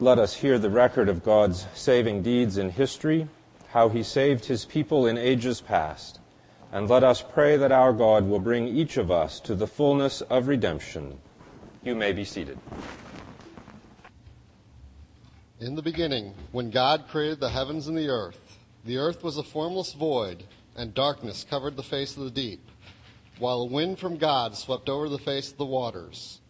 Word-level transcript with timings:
let 0.00 0.18
us 0.18 0.32
hear 0.34 0.58
the 0.58 0.70
record 0.70 1.10
of 1.10 1.22
God's 1.22 1.66
saving 1.74 2.22
deeds 2.22 2.56
in 2.56 2.70
history, 2.70 3.28
how 3.68 3.90
he 3.90 4.02
saved 4.02 4.46
his 4.46 4.64
people 4.64 5.06
in 5.06 5.18
ages 5.18 5.60
past, 5.60 6.18
and 6.72 6.88
let 6.88 7.04
us 7.04 7.22
pray 7.22 7.58
that 7.58 7.70
our 7.70 7.92
God 7.92 8.26
will 8.26 8.40
bring 8.40 8.66
each 8.66 8.96
of 8.96 9.10
us 9.10 9.38
to 9.40 9.54
the 9.54 9.66
fullness 9.66 10.22
of 10.22 10.48
redemption. 10.48 11.18
You 11.82 11.94
may 11.94 12.12
be 12.12 12.24
seated. 12.24 12.58
In 15.60 15.74
the 15.74 15.82
beginning, 15.82 16.32
when 16.50 16.70
God 16.70 17.04
created 17.10 17.38
the 17.38 17.50
heavens 17.50 17.86
and 17.86 17.96
the 17.96 18.08
earth, 18.08 18.58
the 18.86 18.96
earth 18.96 19.22
was 19.22 19.36
a 19.36 19.42
formless 19.42 19.92
void, 19.92 20.44
and 20.76 20.94
darkness 20.94 21.44
covered 21.48 21.76
the 21.76 21.82
face 21.82 22.16
of 22.16 22.24
the 22.24 22.30
deep, 22.30 22.70
while 23.38 23.60
a 23.60 23.66
wind 23.66 23.98
from 23.98 24.16
God 24.16 24.56
swept 24.56 24.88
over 24.88 25.10
the 25.10 25.18
face 25.18 25.52
of 25.52 25.58
the 25.58 25.66
waters. 25.66 26.40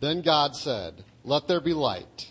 Then 0.00 0.22
God 0.22 0.56
said, 0.56 1.04
Let 1.22 1.48
there 1.48 1.60
be 1.60 1.74
light, 1.74 2.30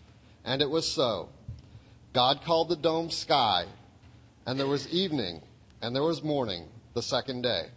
And 0.43 0.61
it 0.61 0.69
was 0.69 0.91
so. 0.91 1.29
God 2.13 2.41
called 2.43 2.69
the 2.69 2.75
dome 2.75 3.09
sky, 3.09 3.65
and 4.45 4.59
there 4.59 4.67
was 4.67 4.89
evening, 4.89 5.41
and 5.81 5.95
there 5.95 6.03
was 6.03 6.23
morning, 6.23 6.65
the 6.93 7.01
second 7.01 7.41
day. 7.43 7.67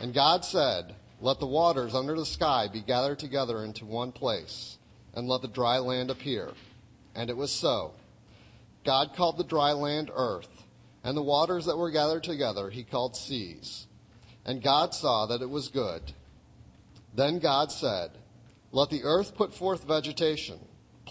And 0.00 0.14
God 0.14 0.44
said, 0.44 0.94
Let 1.20 1.40
the 1.40 1.46
waters 1.46 1.94
under 1.94 2.14
the 2.14 2.26
sky 2.26 2.68
be 2.72 2.80
gathered 2.80 3.18
together 3.18 3.64
into 3.64 3.86
one 3.86 4.12
place, 4.12 4.78
and 5.14 5.28
let 5.28 5.42
the 5.42 5.48
dry 5.48 5.78
land 5.78 6.10
appear. 6.10 6.52
And 7.14 7.30
it 7.30 7.36
was 7.36 7.50
so. 7.50 7.94
God 8.84 9.14
called 9.16 9.38
the 9.38 9.44
dry 9.44 9.72
land 9.72 10.10
earth, 10.14 10.62
and 11.02 11.16
the 11.16 11.22
waters 11.22 11.66
that 11.66 11.76
were 11.76 11.90
gathered 11.90 12.24
together 12.24 12.70
he 12.70 12.84
called 12.84 13.16
seas. 13.16 13.86
And 14.44 14.62
God 14.62 14.94
saw 14.94 15.26
that 15.26 15.42
it 15.42 15.48
was 15.48 15.68
good. 15.68 16.12
Then 17.14 17.38
God 17.38 17.72
said, 17.72 18.10
Let 18.72 18.90
the 18.90 19.04
earth 19.04 19.34
put 19.34 19.54
forth 19.54 19.84
vegetation, 19.84 20.58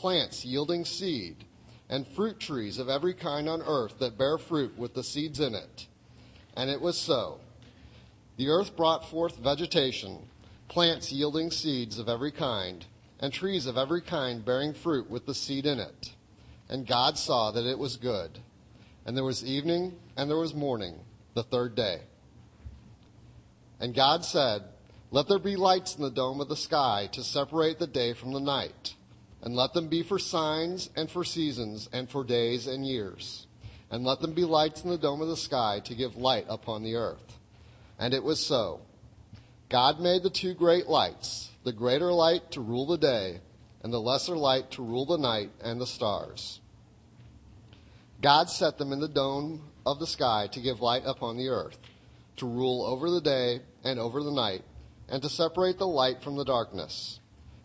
plants 0.03 0.43
yielding 0.43 0.83
seed, 0.83 1.45
and 1.87 2.05
fruit 2.05 2.37
trees 2.37 2.77
of 2.77 2.89
every 2.89 3.13
kind 3.13 3.47
on 3.47 3.61
earth 3.61 3.99
that 3.99 4.17
bear 4.17 4.37
fruit 4.37 4.77
with 4.77 4.93
the 4.93 5.01
seeds 5.01 5.39
in 5.39 5.55
it. 5.55 5.87
And 6.57 6.69
it 6.69 6.81
was 6.81 6.97
so. 6.97 7.39
The 8.35 8.49
earth 8.49 8.75
brought 8.75 9.09
forth 9.09 9.37
vegetation, 9.37 10.17
plants 10.67 11.13
yielding 11.13 11.51
seeds 11.51 11.99
of 11.99 12.09
every 12.09 12.33
kind, 12.33 12.85
and 13.21 13.31
trees 13.31 13.65
of 13.65 13.77
every 13.77 14.01
kind 14.01 14.43
bearing 14.43 14.73
fruit 14.73 15.09
with 15.09 15.25
the 15.25 15.33
seed 15.33 15.65
in 15.65 15.79
it. 15.79 16.11
And 16.67 16.85
God 16.85 17.17
saw 17.17 17.51
that 17.51 17.65
it 17.65 17.79
was 17.79 17.95
good. 17.95 18.39
And 19.05 19.15
there 19.15 19.23
was 19.23 19.45
evening 19.45 19.93
and 20.17 20.29
there 20.29 20.35
was 20.35 20.53
morning, 20.53 20.95
the 21.33 21.43
third 21.43 21.75
day. 21.75 22.01
And 23.79 23.95
God 23.95 24.25
said, 24.25 24.63
Let 25.11 25.29
there 25.29 25.39
be 25.39 25.55
lights 25.55 25.95
in 25.95 26.03
the 26.03 26.11
dome 26.11 26.41
of 26.41 26.49
the 26.49 26.57
sky 26.57 27.07
to 27.13 27.23
separate 27.23 27.79
the 27.79 27.87
day 27.87 28.11
from 28.11 28.33
the 28.33 28.41
night, 28.41 28.95
and 29.43 29.55
let 29.55 29.73
them 29.73 29.87
be 29.87 30.01
for 30.01 30.17
signs 30.17 30.89
and 30.95 31.09
for 31.11 31.23
seasons 31.23 31.87
and 31.93 32.09
for 32.09 32.23
days 32.23 32.65
and 32.65 32.85
years. 32.85 33.45
And 33.91 34.03
let 34.03 34.21
them 34.21 34.33
be 34.33 34.43
lights 34.43 34.83
in 34.83 34.89
the 34.89 34.97
dome 34.97 35.21
of 35.21 35.27
the 35.27 35.37
sky 35.37 35.81
to 35.85 35.93
give 35.93 36.15
light 36.15 36.45
upon 36.49 36.81
the 36.81 36.95
earth. 36.95 37.37
And 37.99 38.13
it 38.13 38.23
was 38.23 38.43
so. 38.43 38.81
God 39.69 39.99
made 39.99 40.23
the 40.23 40.31
two 40.31 40.55
great 40.55 40.87
lights, 40.87 41.51
the 41.63 41.71
greater 41.71 42.11
light 42.11 42.51
to 42.51 42.61
rule 42.61 42.87
the 42.87 42.97
day, 42.97 43.39
and 43.83 43.93
the 43.93 44.01
lesser 44.01 44.35
light 44.35 44.71
to 44.71 44.83
rule 44.83 45.05
the 45.05 45.17
night 45.17 45.51
and 45.61 45.79
the 45.79 45.85
stars. 45.85 46.59
God 48.21 48.49
set 48.49 48.79
them 48.79 48.91
in 48.91 48.99
the 48.99 49.07
dome 49.07 49.61
of 49.85 49.99
the 49.99 50.07
sky 50.07 50.47
to 50.53 50.61
give 50.61 50.81
light 50.81 51.03
upon 51.05 51.37
the 51.37 51.49
earth 51.49 51.77
to 52.37 52.47
rule 52.47 52.83
over 52.85 53.09
the 53.09 53.21
day 53.21 53.61
and 53.83 53.99
over 53.99 54.23
the 54.23 54.31
night, 54.31 54.63
and 55.09 55.21
to 55.21 55.29
separate 55.29 55.77
the 55.77 55.87
light 55.87 56.23
from 56.23 56.35
the 56.35 56.45
darkness. 56.45 57.19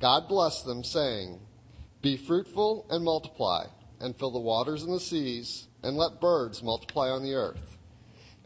God 0.00 0.28
blessed 0.28 0.66
them, 0.66 0.84
saying, 0.84 1.40
Be 2.02 2.16
fruitful 2.16 2.86
and 2.90 3.04
multiply, 3.04 3.66
and 4.00 4.16
fill 4.16 4.30
the 4.30 4.38
waters 4.38 4.82
and 4.82 4.92
the 4.92 5.00
seas, 5.00 5.68
and 5.82 5.96
let 5.96 6.20
birds 6.20 6.62
multiply 6.62 7.08
on 7.08 7.22
the 7.22 7.34
earth. 7.34 7.78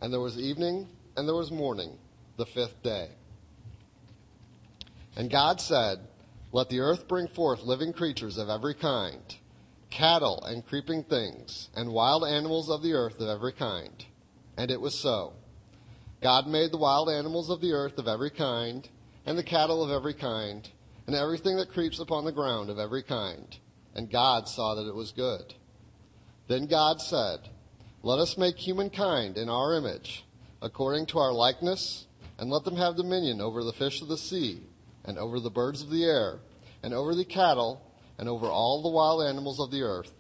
And 0.01 0.13
there 0.13 0.21
was 0.21 0.39
evening, 0.39 0.89
and 1.17 1.27
there 1.27 1.35
was 1.35 1.51
morning, 1.51 1.99
the 2.37 2.47
fifth 2.47 2.83
day. 2.83 3.09
And 5.17 5.31
God 5.31 5.61
said, 5.61 5.99
Let 6.53 6.69
the 6.69 6.81
earth 6.81 7.09
bring 7.09 7.27
forth 7.29 7.63
living 7.63 7.93
creatures 7.93 8.39
of 8.39 8.49
every 8.49 8.75
kind, 8.75 9.35
cattle 9.91 10.43
and 10.45 10.67
creeping 10.67 11.03
things, 11.03 11.69
and 11.75 11.93
wild 11.93 12.25
animals 12.25 12.71
of 12.71 12.83
the 12.83 12.93
earth 12.93 13.21
of 13.21 13.29
every 13.29 13.53
kind. 13.53 14.05
And 14.57 14.71
it 14.71 14.81
was 14.81 14.95
so. 14.95 15.33
God 16.23 16.47
made 16.47 16.71
the 16.71 16.79
wild 16.79 17.09
animals 17.09 17.51
of 17.51 17.61
the 17.61 17.73
earth 17.73 17.99
of 17.99 18.07
every 18.07 18.31
kind, 18.31 18.89
and 19.27 19.37
the 19.37 19.43
cattle 19.43 19.83
of 19.83 19.91
every 19.91 20.15
kind, 20.15 20.69
and 21.11 21.19
everything 21.19 21.57
that 21.57 21.73
creeps 21.73 21.99
upon 21.99 22.25
the 22.25 22.31
ground 22.31 22.71
of 22.71 22.79
every 22.79 23.03
kind. 23.03 23.59
And 23.97 24.09
God 24.09 24.47
saw 24.47 24.77
that 24.77 24.87
it 24.87 24.95
was 24.95 25.11
good. 25.11 25.55
Then 26.47 26.67
God 26.67 27.01
said, 27.01 27.49
Let 28.05 28.21
us 28.21 28.39
make 28.39 28.57
humankind 28.57 29.37
in 29.37 29.49
our 29.49 29.77
image, 29.77 30.25
according 30.63 31.07
to 31.07 31.19
our 31.19 31.33
likeness, 31.33 32.07
and 32.39 32.49
let 32.49 32.63
them 32.63 32.77
have 32.77 32.95
dominion 32.95 33.41
over 33.41 33.65
the 33.65 33.73
fish 33.73 34.01
of 34.01 34.07
the 34.07 34.17
sea, 34.17 34.63
and 35.05 35.19
over 35.19 35.41
the 35.41 35.51
birds 35.51 35.83
of 35.83 35.91
the 35.91 36.05
air, 36.05 36.39
and 36.85 36.95
over 36.95 37.17
the 37.17 37.25
cattle, 37.25 37.83
and 38.17 38.29
over 38.29 38.47
all 38.47 38.81
the 38.81 38.89
wild 38.89 39.29
animals 39.29 39.59
of 39.59 39.73
the 39.73 39.83
earth, 39.83 40.13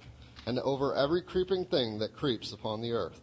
and 0.44 0.58
over 0.58 0.96
every 0.96 1.22
creeping 1.22 1.66
thing 1.66 2.00
that 2.00 2.16
creeps 2.16 2.52
upon 2.52 2.80
the 2.80 2.90
earth. 2.90 3.20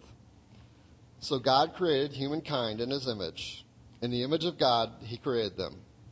So 1.20 1.38
God 1.38 1.74
created 1.76 2.14
humankind 2.14 2.80
in 2.80 2.92
his 2.92 3.10
image. 3.10 3.66
In 4.02 4.10
the 4.10 4.24
image 4.24 4.46
of 4.46 4.58
God, 4.58 4.94
he 5.02 5.18
created 5.18 5.58
them. 5.58 5.82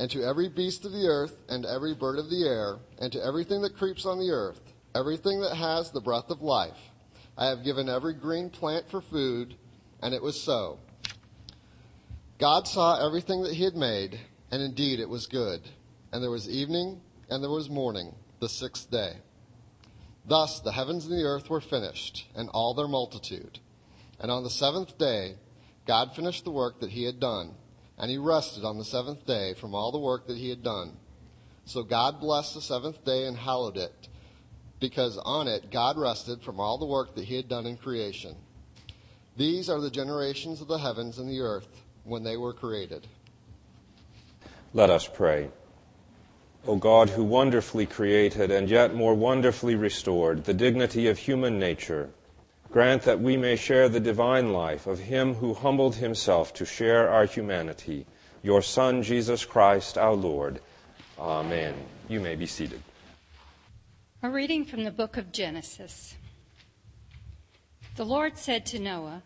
And 0.00 0.10
to 0.12 0.22
every 0.22 0.48
beast 0.48 0.86
of 0.86 0.92
the 0.92 1.06
earth, 1.06 1.36
and 1.50 1.66
every 1.66 1.94
bird 1.94 2.18
of 2.18 2.30
the 2.30 2.46
air, 2.46 2.78
and 3.00 3.12
to 3.12 3.22
everything 3.22 3.60
that 3.60 3.76
creeps 3.76 4.06
on 4.06 4.18
the 4.18 4.30
earth, 4.30 4.72
everything 4.94 5.42
that 5.42 5.54
has 5.54 5.90
the 5.90 6.00
breath 6.00 6.30
of 6.30 6.40
life, 6.40 6.78
I 7.36 7.48
have 7.48 7.64
given 7.64 7.86
every 7.90 8.14
green 8.14 8.48
plant 8.48 8.88
for 8.90 9.02
food, 9.02 9.56
and 10.00 10.14
it 10.14 10.22
was 10.22 10.40
so. 10.40 10.78
God 12.38 12.66
saw 12.66 13.06
everything 13.06 13.42
that 13.42 13.52
he 13.52 13.64
had 13.64 13.74
made, 13.74 14.18
and 14.50 14.62
indeed 14.62 15.00
it 15.00 15.08
was 15.10 15.26
good. 15.26 15.68
And 16.14 16.22
there 16.22 16.30
was 16.30 16.48
evening, 16.48 17.02
and 17.28 17.42
there 17.42 17.50
was 17.50 17.68
morning, 17.68 18.14
the 18.38 18.48
sixth 18.48 18.90
day. 18.90 19.18
Thus 20.24 20.60
the 20.60 20.72
heavens 20.72 21.04
and 21.04 21.12
the 21.12 21.24
earth 21.24 21.50
were 21.50 21.60
finished, 21.60 22.26
and 22.34 22.48
all 22.54 22.72
their 22.72 22.88
multitude. 22.88 23.58
And 24.18 24.30
on 24.30 24.44
the 24.44 24.48
seventh 24.48 24.96
day, 24.96 25.34
God 25.86 26.16
finished 26.16 26.44
the 26.44 26.50
work 26.50 26.80
that 26.80 26.92
he 26.92 27.04
had 27.04 27.20
done, 27.20 27.54
and 28.00 28.10
he 28.10 28.16
rested 28.16 28.64
on 28.64 28.78
the 28.78 28.84
seventh 28.84 29.26
day 29.26 29.52
from 29.52 29.74
all 29.74 29.92
the 29.92 29.98
work 29.98 30.26
that 30.26 30.38
he 30.38 30.48
had 30.48 30.62
done. 30.62 30.96
So 31.66 31.82
God 31.82 32.18
blessed 32.18 32.54
the 32.54 32.62
seventh 32.62 33.04
day 33.04 33.26
and 33.26 33.36
hallowed 33.36 33.76
it, 33.76 34.08
because 34.80 35.18
on 35.18 35.46
it 35.46 35.70
God 35.70 35.98
rested 35.98 36.42
from 36.42 36.58
all 36.58 36.78
the 36.78 36.86
work 36.86 37.14
that 37.14 37.26
he 37.26 37.36
had 37.36 37.48
done 37.48 37.66
in 37.66 37.76
creation. 37.76 38.34
These 39.36 39.68
are 39.68 39.80
the 39.80 39.90
generations 39.90 40.62
of 40.62 40.68
the 40.68 40.78
heavens 40.78 41.18
and 41.18 41.28
the 41.28 41.40
earth 41.40 41.68
when 42.04 42.24
they 42.24 42.38
were 42.38 42.54
created. 42.54 43.06
Let 44.72 44.88
us 44.88 45.06
pray. 45.06 45.50
O 46.66 46.76
God, 46.76 47.10
who 47.10 47.24
wonderfully 47.24 47.84
created 47.84 48.50
and 48.50 48.68
yet 48.68 48.94
more 48.94 49.14
wonderfully 49.14 49.74
restored 49.74 50.44
the 50.44 50.54
dignity 50.54 51.06
of 51.06 51.18
human 51.18 51.58
nature, 51.58 52.10
grant 52.70 53.02
that 53.02 53.20
we 53.20 53.36
may 53.36 53.56
share 53.56 53.88
the 53.88 54.00
divine 54.00 54.52
life 54.52 54.86
of 54.86 54.98
him 54.98 55.34
who 55.34 55.52
humbled 55.54 55.96
himself 55.96 56.54
to 56.54 56.64
share 56.64 57.08
our 57.08 57.26
humanity, 57.26 58.06
your 58.42 58.62
Son, 58.62 59.02
Jesus 59.02 59.44
Christ, 59.44 59.98
our 59.98 60.14
Lord. 60.14 60.60
Amen. 61.18 61.74
You 62.08 62.20
may 62.20 62.36
be 62.36 62.46
seated. 62.46 62.80
A 64.22 64.30
reading 64.30 64.64
from 64.64 64.84
the 64.84 64.90
book 64.90 65.16
of 65.16 65.32
Genesis. 65.32 66.14
The 67.96 68.04
Lord 68.04 68.38
said 68.38 68.64
to 68.66 68.78
Noah, 68.78 69.22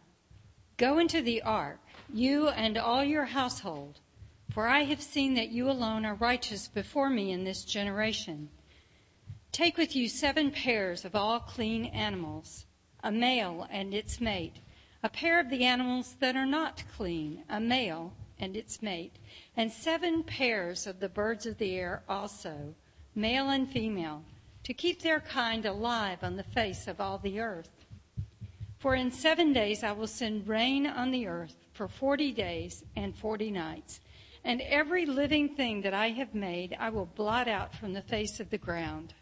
Go 0.76 0.98
into 0.98 1.20
the 1.20 1.42
ark, 1.42 1.80
you 2.12 2.48
and 2.48 2.78
all 2.78 3.04
your 3.04 3.26
household, 3.26 4.00
for 4.50 4.66
I 4.66 4.84
have 4.84 5.02
seen 5.02 5.34
that 5.34 5.50
you 5.50 5.70
alone 5.70 6.06
are 6.06 6.14
righteous 6.14 6.66
before 6.66 7.10
me 7.10 7.30
in 7.30 7.44
this 7.44 7.64
generation. 7.64 8.48
Take 9.52 9.76
with 9.76 9.94
you 9.94 10.08
seven 10.08 10.50
pairs 10.50 11.04
of 11.04 11.14
all 11.14 11.38
clean 11.40 11.84
animals, 11.86 12.66
a 13.04 13.12
male 13.12 13.68
and 13.70 13.92
its 13.92 14.18
mate, 14.18 14.56
a 15.02 15.08
pair 15.08 15.38
of 15.38 15.50
the 15.50 15.64
animals 15.64 16.16
that 16.20 16.34
are 16.34 16.46
not 16.46 16.82
clean, 16.96 17.44
a 17.50 17.60
male 17.60 18.14
and 18.40 18.56
its 18.56 18.80
mate, 18.80 19.16
and 19.56 19.70
seven 19.70 20.24
pairs 20.24 20.86
of 20.86 20.98
the 20.98 21.08
birds 21.08 21.44
of 21.44 21.58
the 21.58 21.76
air 21.76 22.02
also, 22.08 22.74
male 23.14 23.50
and 23.50 23.70
female 23.70 24.24
to 24.64 24.72
keep 24.72 25.02
their 25.02 25.20
kind 25.20 25.66
alive 25.66 26.18
on 26.22 26.36
the 26.36 26.42
face 26.42 26.88
of 26.88 26.98
all 26.98 27.18
the 27.18 27.38
earth. 27.38 27.68
For 28.78 28.94
in 28.94 29.10
seven 29.10 29.52
days 29.52 29.84
I 29.84 29.92
will 29.92 30.06
send 30.06 30.48
rain 30.48 30.86
on 30.86 31.10
the 31.10 31.26
earth 31.26 31.56
for 31.74 31.86
forty 31.86 32.32
days 32.32 32.82
and 32.96 33.14
forty 33.14 33.50
nights, 33.50 34.00
and 34.42 34.62
every 34.62 35.04
living 35.04 35.54
thing 35.54 35.82
that 35.82 35.94
I 35.94 36.08
have 36.10 36.34
made 36.34 36.74
I 36.80 36.88
will 36.88 37.06
blot 37.06 37.48
out 37.48 37.74
from 37.74 37.92
the 37.92 38.02
face 38.02 38.40
of 38.40 38.48
the 38.48 38.58
ground. 38.58 39.12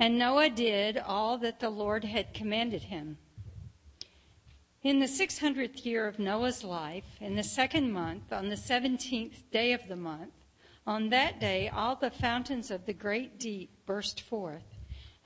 And 0.00 0.18
Noah 0.18 0.48
did 0.48 0.96
all 0.96 1.36
that 1.38 1.60
the 1.60 1.68
Lord 1.68 2.04
had 2.04 2.32
commanded 2.32 2.84
him. 2.84 3.18
In 4.82 4.98
the 4.98 5.04
600th 5.04 5.84
year 5.84 6.08
of 6.08 6.18
Noah's 6.18 6.64
life, 6.64 7.04
in 7.20 7.36
the 7.36 7.42
second 7.42 7.92
month, 7.92 8.32
on 8.32 8.48
the 8.48 8.54
17th 8.54 9.50
day 9.52 9.74
of 9.74 9.86
the 9.88 9.96
month, 9.96 10.32
on 10.86 11.10
that 11.10 11.38
day, 11.38 11.68
all 11.68 11.96
the 11.96 12.10
fountains 12.10 12.70
of 12.70 12.86
the 12.86 12.94
great 12.94 13.38
deep 13.38 13.84
burst 13.84 14.22
forth, 14.22 14.64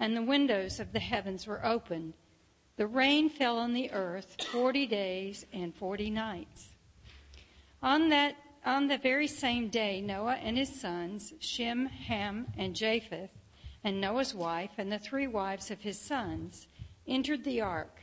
and 0.01 0.17
the 0.17 0.23
windows 0.23 0.81
of 0.81 0.93
the 0.93 0.99
heavens 0.99 1.47
were 1.47 1.65
opened. 1.65 2.15
The 2.77 2.89
rain 2.89 3.31
fell 3.31 3.59
on 3.59 3.75
the 3.75 3.93
earth 3.93 4.37
forty 4.51 4.89
days 4.89 5.47
and 5.53 5.73
forty 5.73 6.11
nights. 6.11 6.71
On 7.81 8.09
that 8.09 8.35
on 8.67 8.89
the 8.89 8.99
very 8.99 9.29
same 9.29 9.69
day, 9.69 10.01
Noah 10.01 10.35
and 10.43 10.59
his 10.59 10.81
sons, 10.81 11.33
Shem, 11.39 11.87
Ham, 11.87 12.49
and 12.59 12.75
Japheth, 12.75 13.31
and 13.85 14.01
Noah's 14.01 14.35
wife, 14.35 14.71
and 14.79 14.91
the 14.91 14.99
three 14.99 15.27
wives 15.27 15.71
of 15.71 15.83
his 15.83 16.01
sons, 16.01 16.67
entered 17.07 17.45
the 17.45 17.61
ark, 17.61 18.03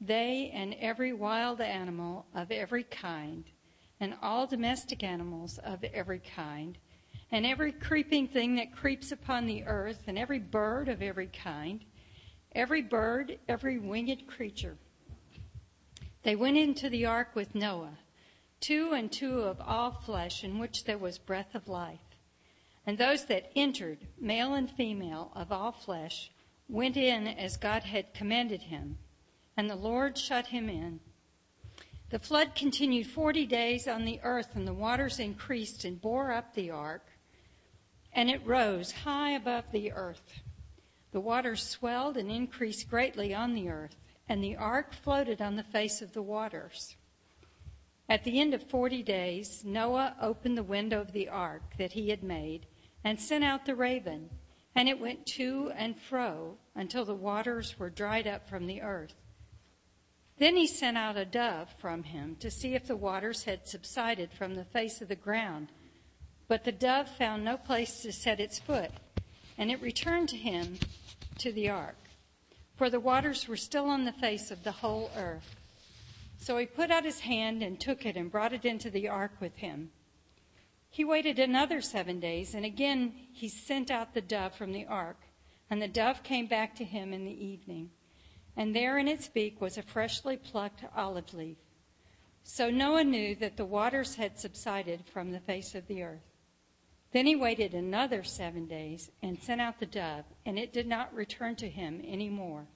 they 0.00 0.50
and 0.52 0.74
every 0.74 1.14
wild 1.14 1.62
animal 1.62 2.26
of 2.34 2.50
every 2.50 2.84
kind, 2.84 3.44
and 4.00 4.14
all 4.20 4.46
domestic 4.46 5.02
animals 5.02 5.58
of 5.64 5.82
every 5.82 6.20
kind, 6.20 6.76
and 7.32 7.46
every 7.46 7.72
creeping 7.72 8.28
thing 8.28 8.54
that 8.56 8.76
creeps 8.76 9.12
upon 9.12 9.46
the 9.46 9.64
earth, 9.64 10.02
and 10.06 10.18
every 10.18 10.38
bird 10.38 10.88
of 10.88 11.00
every 11.00 11.28
kind, 11.28 11.82
every 12.52 12.82
bird, 12.82 13.38
every 13.48 13.78
winged 13.78 14.26
creature. 14.26 14.76
They 16.22 16.36
went 16.36 16.58
into 16.58 16.90
the 16.90 17.06
ark 17.06 17.34
with 17.34 17.54
Noah, 17.54 17.98
two 18.60 18.92
and 18.92 19.10
two 19.10 19.40
of 19.40 19.58
all 19.60 19.90
flesh, 19.90 20.44
in 20.44 20.58
which 20.58 20.84
there 20.84 20.98
was 20.98 21.16
breath 21.16 21.54
of 21.54 21.66
life. 21.66 22.03
And 22.86 22.98
those 22.98 23.24
that 23.26 23.50
entered, 23.56 24.06
male 24.20 24.54
and 24.54 24.70
female 24.70 25.32
of 25.34 25.50
all 25.50 25.72
flesh, 25.72 26.30
went 26.68 26.96
in 26.96 27.26
as 27.26 27.56
God 27.56 27.84
had 27.84 28.14
commanded 28.14 28.62
him, 28.62 28.98
and 29.56 29.70
the 29.70 29.76
Lord 29.76 30.18
shut 30.18 30.48
him 30.48 30.68
in. 30.68 31.00
The 32.10 32.18
flood 32.18 32.54
continued 32.54 33.06
forty 33.06 33.46
days 33.46 33.88
on 33.88 34.04
the 34.04 34.20
earth, 34.22 34.54
and 34.54 34.68
the 34.68 34.74
waters 34.74 35.18
increased 35.18 35.84
and 35.84 36.00
bore 36.00 36.32
up 36.32 36.54
the 36.54 36.70
ark 36.70 37.10
and 38.14 38.30
it 38.30 38.46
rose 38.46 38.92
high 38.92 39.30
above 39.30 39.64
the 39.72 39.92
earth. 39.92 40.40
The 41.10 41.20
waters 41.20 41.66
swelled 41.66 42.16
and 42.16 42.30
increased 42.30 42.88
greatly 42.88 43.34
on 43.34 43.54
the 43.54 43.68
earth, 43.68 43.96
and 44.28 44.42
the 44.42 44.56
ark 44.56 44.94
floated 44.94 45.42
on 45.42 45.56
the 45.56 45.62
face 45.62 46.00
of 46.00 46.12
the 46.12 46.22
waters. 46.22 46.96
At 48.08 48.24
the 48.24 48.40
end 48.40 48.54
of 48.54 48.62
forty 48.62 49.02
days, 49.02 49.64
Noah 49.64 50.16
opened 50.20 50.56
the 50.56 50.62
window 50.62 51.00
of 51.00 51.12
the 51.12 51.28
ark 51.28 51.62
that 51.78 51.92
he 51.92 52.10
had 52.10 52.22
made 52.22 52.66
and 53.04 53.20
sent 53.20 53.44
out 53.44 53.66
the 53.66 53.74
raven, 53.74 54.30
and 54.74 54.88
it 54.88 54.98
went 54.98 55.26
to 55.26 55.70
and 55.76 56.00
fro 56.00 56.56
until 56.74 57.04
the 57.04 57.14
waters 57.14 57.78
were 57.78 57.90
dried 57.90 58.26
up 58.26 58.48
from 58.48 58.66
the 58.66 58.80
earth. 58.80 59.14
Then 60.38 60.56
he 60.56 60.66
sent 60.66 60.96
out 60.96 61.16
a 61.16 61.24
dove 61.24 61.68
from 61.78 62.02
him 62.02 62.36
to 62.40 62.50
see 62.50 62.74
if 62.74 62.86
the 62.86 62.96
waters 62.96 63.44
had 63.44 63.68
subsided 63.68 64.32
from 64.32 64.54
the 64.54 64.64
face 64.64 65.00
of 65.00 65.08
the 65.08 65.14
ground. 65.14 65.68
But 66.48 66.64
the 66.64 66.72
dove 66.72 67.08
found 67.08 67.44
no 67.44 67.56
place 67.56 68.02
to 68.02 68.12
set 68.12 68.40
its 68.40 68.58
foot, 68.58 68.90
and 69.56 69.70
it 69.70 69.80
returned 69.80 70.28
to 70.30 70.36
him 70.36 70.78
to 71.38 71.52
the 71.52 71.70
ark, 71.70 71.96
for 72.76 72.90
the 72.90 73.00
waters 73.00 73.46
were 73.46 73.56
still 73.56 73.86
on 73.86 74.04
the 74.04 74.12
face 74.12 74.50
of 74.50 74.64
the 74.64 74.72
whole 74.72 75.10
earth. 75.16 75.56
So 76.38 76.58
he 76.58 76.66
put 76.66 76.90
out 76.90 77.04
his 77.04 77.20
hand 77.20 77.62
and 77.62 77.78
took 77.78 78.04
it 78.04 78.16
and 78.16 78.30
brought 78.30 78.52
it 78.52 78.64
into 78.64 78.90
the 78.90 79.08
ark 79.08 79.32
with 79.40 79.56
him. 79.56 79.90
He 80.94 81.04
waited 81.04 81.40
another 81.40 81.80
seven 81.80 82.20
days, 82.20 82.54
and 82.54 82.64
again 82.64 83.14
he 83.32 83.48
sent 83.48 83.90
out 83.90 84.14
the 84.14 84.20
dove 84.20 84.54
from 84.54 84.70
the 84.70 84.86
ark, 84.86 85.18
and 85.68 85.82
the 85.82 85.88
dove 85.88 86.22
came 86.22 86.46
back 86.46 86.76
to 86.76 86.84
him 86.84 87.12
in 87.12 87.24
the 87.24 87.44
evening. 87.44 87.90
And 88.56 88.76
there 88.76 88.96
in 88.96 89.08
its 89.08 89.26
beak 89.26 89.60
was 89.60 89.76
a 89.76 89.82
freshly 89.82 90.36
plucked 90.36 90.84
olive 90.94 91.34
leaf. 91.34 91.56
So 92.44 92.70
Noah 92.70 93.02
knew 93.02 93.34
that 93.34 93.56
the 93.56 93.64
waters 93.64 94.14
had 94.14 94.38
subsided 94.38 95.04
from 95.04 95.32
the 95.32 95.40
face 95.40 95.74
of 95.74 95.88
the 95.88 96.04
earth. 96.04 96.30
Then 97.10 97.26
he 97.26 97.34
waited 97.34 97.74
another 97.74 98.22
seven 98.22 98.68
days 98.68 99.10
and 99.20 99.42
sent 99.42 99.60
out 99.60 99.80
the 99.80 99.86
dove, 99.86 100.26
and 100.46 100.60
it 100.60 100.72
did 100.72 100.86
not 100.86 101.12
return 101.12 101.56
to 101.56 101.68
him 101.68 102.02
any 102.06 102.28
more. 102.28 102.68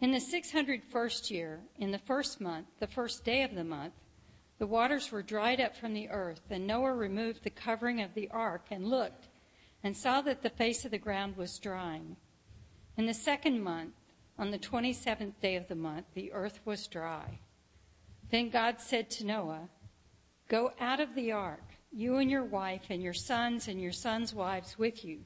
In 0.00 0.10
the 0.10 0.16
601st 0.16 1.30
year, 1.30 1.60
in 1.78 1.90
the 1.90 1.98
first 1.98 2.40
month, 2.40 2.68
the 2.78 2.86
first 2.86 3.26
day 3.26 3.42
of 3.42 3.54
the 3.54 3.62
month, 3.62 3.92
the 4.60 4.66
waters 4.66 5.10
were 5.10 5.22
dried 5.22 5.58
up 5.58 5.74
from 5.74 5.94
the 5.94 6.10
earth, 6.10 6.42
and 6.50 6.66
Noah 6.66 6.94
removed 6.94 7.42
the 7.42 7.50
covering 7.50 8.02
of 8.02 8.12
the 8.12 8.28
ark 8.30 8.66
and 8.70 8.90
looked 8.90 9.28
and 9.82 9.96
saw 9.96 10.20
that 10.20 10.42
the 10.42 10.50
face 10.50 10.84
of 10.84 10.90
the 10.90 10.98
ground 10.98 11.34
was 11.38 11.58
drying. 11.58 12.14
In 12.98 13.06
the 13.06 13.14
second 13.14 13.62
month, 13.62 13.94
on 14.38 14.50
the 14.50 14.58
27th 14.58 15.32
day 15.40 15.56
of 15.56 15.66
the 15.68 15.74
month, 15.74 16.04
the 16.12 16.30
earth 16.32 16.60
was 16.66 16.86
dry. 16.86 17.38
Then 18.30 18.50
God 18.50 18.80
said 18.80 19.08
to 19.12 19.24
Noah, 19.24 19.70
Go 20.48 20.72
out 20.78 21.00
of 21.00 21.14
the 21.14 21.32
ark 21.32 21.64
you 21.90 22.18
and 22.18 22.30
your 22.30 22.44
wife 22.44 22.84
and 22.90 23.02
your 23.02 23.14
sons 23.14 23.66
and 23.66 23.80
your 23.80 23.92
sons' 23.92 24.34
wives 24.34 24.78
with 24.78 25.06
you. 25.06 25.20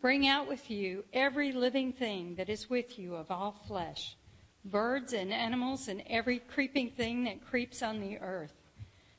Bring 0.00 0.26
out 0.26 0.48
with 0.48 0.70
you 0.70 1.04
every 1.12 1.52
living 1.52 1.92
thing 1.92 2.36
that 2.36 2.48
is 2.48 2.70
with 2.70 2.98
you 2.98 3.14
of 3.14 3.30
all 3.30 3.52
flesh, 3.68 4.16
birds 4.64 5.12
and 5.12 5.32
animals 5.32 5.88
and 5.88 6.02
every 6.08 6.38
creeping 6.38 6.90
thing 6.90 7.24
that 7.24 7.44
creeps 7.44 7.82
on 7.82 8.00
the 8.00 8.18
earth, 8.18 8.54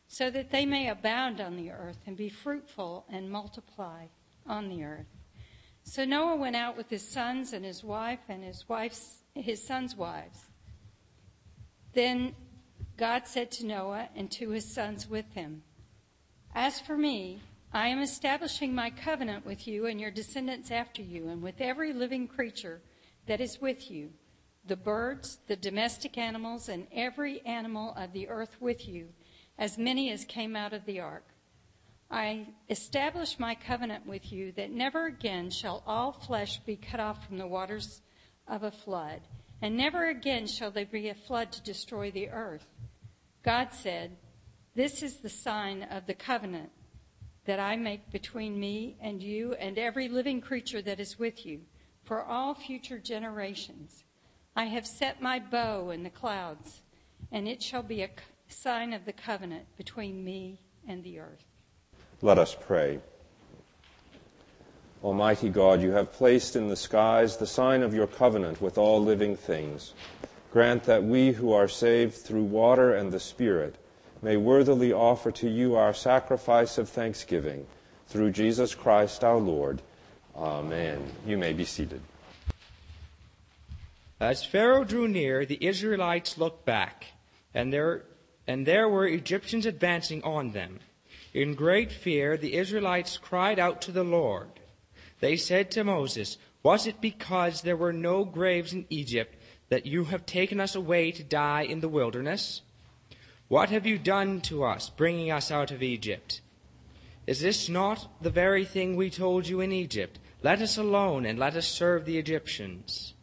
so 0.08 0.30
that 0.30 0.52
they 0.52 0.66
may 0.66 0.90
abound 0.90 1.40
on 1.40 1.56
the 1.56 1.72
earth 1.72 2.00
and 2.06 2.18
be 2.18 2.30
fruitful 2.30 3.06
and 3.10 3.30
multiply 3.30 4.06
on 4.48 4.70
the 4.70 4.84
earth. 4.84 5.08
So 5.84 6.04
Noah 6.04 6.36
went 6.36 6.56
out 6.56 6.76
with 6.76 6.90
his 6.90 7.08
sons 7.08 7.54
and 7.54 7.64
his 7.64 7.84
wife 7.84 8.22
and 8.28 8.44
his 8.44 8.68
wife's 8.68 9.24
his 9.36 9.62
sons' 9.62 9.96
wives. 9.96 10.46
Then 11.94 12.34
God 12.98 13.28
said 13.28 13.52
to 13.52 13.66
Noah 13.66 14.10
and 14.16 14.32
to 14.32 14.50
his 14.50 14.74
sons 14.74 15.10
with 15.10 15.34
him, 15.34 15.64
as 16.54 16.80
for 16.80 16.98
me, 16.98 17.42
I 17.74 17.90
am 17.90 18.00
establishing 18.00 18.74
my 18.74 18.90
covenant 18.90 19.46
with 19.46 19.68
you 19.68 19.86
and 19.86 20.00
your 20.00 20.12
descendants 20.12 20.72
after 20.72 21.02
you, 21.02 21.28
and 21.28 21.42
with 21.42 21.60
every 21.60 21.92
living 21.92 22.28
creature 22.28 22.82
that 23.28 23.42
is 23.42 23.60
with 23.60 23.92
you 23.92 24.12
the 24.68 24.76
birds, 24.76 25.40
the 25.48 25.56
domestic 25.56 26.18
animals, 26.18 26.70
and 26.70 26.88
every 26.92 27.42
animal 27.46 27.94
of 27.96 28.14
the 28.14 28.28
earth 28.28 28.56
with 28.60 28.88
you, 28.88 29.10
as 29.58 29.78
many 29.78 30.12
as 30.12 30.26
came 30.26 30.56
out 30.56 30.74
of 30.74 30.86
the 30.86 31.00
ark. 31.00 31.26
I 32.10 32.48
establish 32.70 33.40
my 33.40 33.56
covenant 33.56 34.06
with 34.06 34.32
you 34.32 34.52
that 34.54 34.72
never 34.72 35.08
again 35.08 35.50
shall 35.50 35.84
all 35.86 36.12
flesh 36.12 36.60
be 36.60 36.76
cut 36.76 37.00
off 37.00 37.26
from 37.26 37.38
the 37.38 37.48
waters 37.48 38.02
of 38.48 38.64
a 38.64 38.72
flood, 38.72 39.22
and 39.62 39.76
never 39.76 40.10
again 40.10 40.48
shall 40.48 40.72
there 40.72 40.86
be 40.86 41.10
a 41.10 41.16
flood 41.16 41.52
to 41.54 41.64
destroy 41.64 42.12
the 42.12 42.30
earth. 42.30 42.68
God 43.44 43.70
said, 43.72 44.18
this 44.76 45.02
is 45.02 45.18
the 45.18 45.30
sign 45.30 45.84
of 45.84 46.06
the 46.06 46.14
covenant 46.14 46.70
that 47.46 47.60
I 47.60 47.76
make 47.76 48.12
between 48.12 48.60
me 48.60 48.98
and 49.00 49.22
you 49.22 49.54
and 49.54 49.78
every 49.78 50.10
living 50.10 50.42
creature 50.42 50.82
that 50.82 51.00
is 51.00 51.20
with 51.20 51.46
you 51.46 51.62
for 52.04 52.24
all 52.24 52.54
future 52.54 53.00
generations. 53.00 54.05
I 54.56 54.66
have 54.66 54.88
set 54.88 55.22
my 55.22 55.40
bow 55.40 55.90
in 55.90 56.04
the 56.04 56.10
clouds, 56.10 56.82
and 57.32 57.48
it 57.48 57.62
shall 57.62 57.84
be 57.84 58.02
a 58.04 58.10
sign 58.48 58.94
of 58.94 59.04
the 59.06 59.12
covenant 59.12 59.66
between 59.78 60.24
me 60.24 60.60
and 60.88 61.04
the 61.04 61.20
earth. 61.20 61.44
Let 62.22 62.38
us 62.38 62.56
pray. 62.60 63.00
Almighty 65.04 65.50
God, 65.50 65.82
you 65.82 65.92
have 65.92 66.14
placed 66.14 66.56
in 66.56 66.70
the 66.70 66.76
skies 66.76 67.36
the 67.36 67.46
sign 67.46 67.84
of 67.84 67.94
your 67.94 68.08
covenant 68.08 68.62
with 68.62 68.78
all 68.78 69.04
living 69.04 69.36
things. 69.36 69.94
Grant 70.52 70.86
that 70.86 71.04
we 71.04 71.34
who 71.34 71.52
are 71.52 71.68
saved 71.68 72.16
through 72.16 72.46
water 72.46 72.96
and 72.96 73.12
the 73.12 73.20
Spirit 73.20 73.76
may 74.22 74.38
worthily 74.38 74.94
offer 74.94 75.32
to 75.32 75.50
you 75.50 75.76
our 75.76 75.94
sacrifice 75.94 76.78
of 76.78 76.88
thanksgiving 76.88 77.68
through 78.08 78.32
Jesus 78.32 78.74
Christ 78.74 79.24
our 79.24 79.38
Lord. 79.38 79.82
Amen. 80.36 81.12
You 81.28 81.38
may 81.38 81.52
be 81.52 81.66
seated. 81.66 82.02
As 84.20 84.46
Pharaoh 84.46 84.86
drew 84.86 85.08
near, 85.10 85.46
the 85.46 85.64
Israelites 85.66 86.38
looked 86.38 86.66
back, 86.66 87.08
and 87.54 87.74
there, 87.74 88.06
and 88.48 88.66
there 88.66 88.88
were 88.88 89.08
Egyptians 89.08 89.66
advancing 89.66 90.24
on 90.24 90.52
them. 90.52 90.80
In 91.34 91.54
great 91.54 91.92
fear, 91.92 92.38
the 92.38 92.56
Israelites 92.56 93.18
cried 93.18 93.60
out 93.60 93.82
to 93.82 93.92
the 93.92 94.06
Lord. 94.06 94.48
They 95.20 95.36
said 95.36 95.70
to 95.72 95.84
Moses, 95.84 96.38
Was 96.64 96.88
it 96.88 97.02
because 97.02 97.62
there 97.62 97.76
were 97.76 97.92
no 97.92 98.24
graves 98.24 98.72
in 98.72 98.86
Egypt 98.90 99.36
that 99.68 99.86
you 99.86 100.06
have 100.06 100.26
taken 100.26 100.62
us 100.62 100.76
away 100.76 101.12
to 101.12 101.24
die 101.24 101.64
in 101.64 101.82
the 101.82 101.90
wilderness? 101.90 102.62
What 103.50 103.70
have 103.70 103.86
you 103.86 103.98
done 103.98 104.40
to 104.42 104.64
us, 104.64 104.90
bringing 104.90 105.30
us 105.30 105.52
out 105.52 105.72
of 105.72 105.84
Egypt? 105.84 106.40
Is 107.28 107.42
this 107.42 107.68
not 107.68 108.08
the 108.22 108.30
very 108.30 108.64
thing 108.64 108.96
we 108.96 109.10
told 109.10 109.48
you 109.48 109.60
in 109.60 109.74
Egypt? 109.74 110.20
Let 110.42 110.62
us 110.62 110.78
alone 110.78 111.26
and 111.26 111.38
let 111.38 111.56
us 111.56 111.68
serve 111.68 112.06
the 112.06 112.18
Egyptians. 112.18 113.15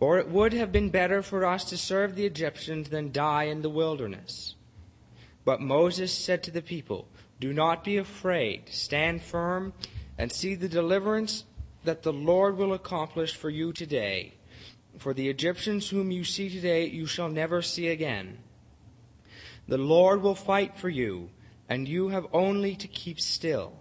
For 0.00 0.18
it 0.18 0.30
would 0.30 0.54
have 0.54 0.72
been 0.72 0.88
better 0.88 1.22
for 1.22 1.44
us 1.44 1.62
to 1.66 1.76
serve 1.76 2.14
the 2.16 2.24
Egyptians 2.24 2.88
than 2.88 3.12
die 3.12 3.44
in 3.44 3.60
the 3.60 3.68
wilderness. 3.68 4.54
But 5.44 5.60
Moses 5.60 6.10
said 6.10 6.42
to 6.44 6.50
the 6.50 6.62
people, 6.62 7.06
Do 7.38 7.52
not 7.52 7.84
be 7.84 7.98
afraid, 7.98 8.70
stand 8.70 9.20
firm, 9.20 9.74
and 10.16 10.32
see 10.32 10.54
the 10.54 10.70
deliverance 10.70 11.44
that 11.84 12.02
the 12.02 12.14
Lord 12.14 12.56
will 12.56 12.72
accomplish 12.72 13.36
for 13.36 13.50
you 13.50 13.74
today. 13.74 14.34
For 14.96 15.12
the 15.12 15.28
Egyptians 15.28 15.90
whom 15.90 16.10
you 16.10 16.24
see 16.24 16.48
today 16.48 16.86
you 16.86 17.04
shall 17.04 17.28
never 17.28 17.60
see 17.60 17.88
again. 17.88 18.38
The 19.68 19.78
Lord 19.78 20.22
will 20.22 20.34
fight 20.34 20.78
for 20.78 20.88
you, 20.88 21.28
and 21.68 21.86
you 21.86 22.08
have 22.08 22.26
only 22.32 22.74
to 22.76 22.88
keep 22.88 23.20
still. 23.20 23.74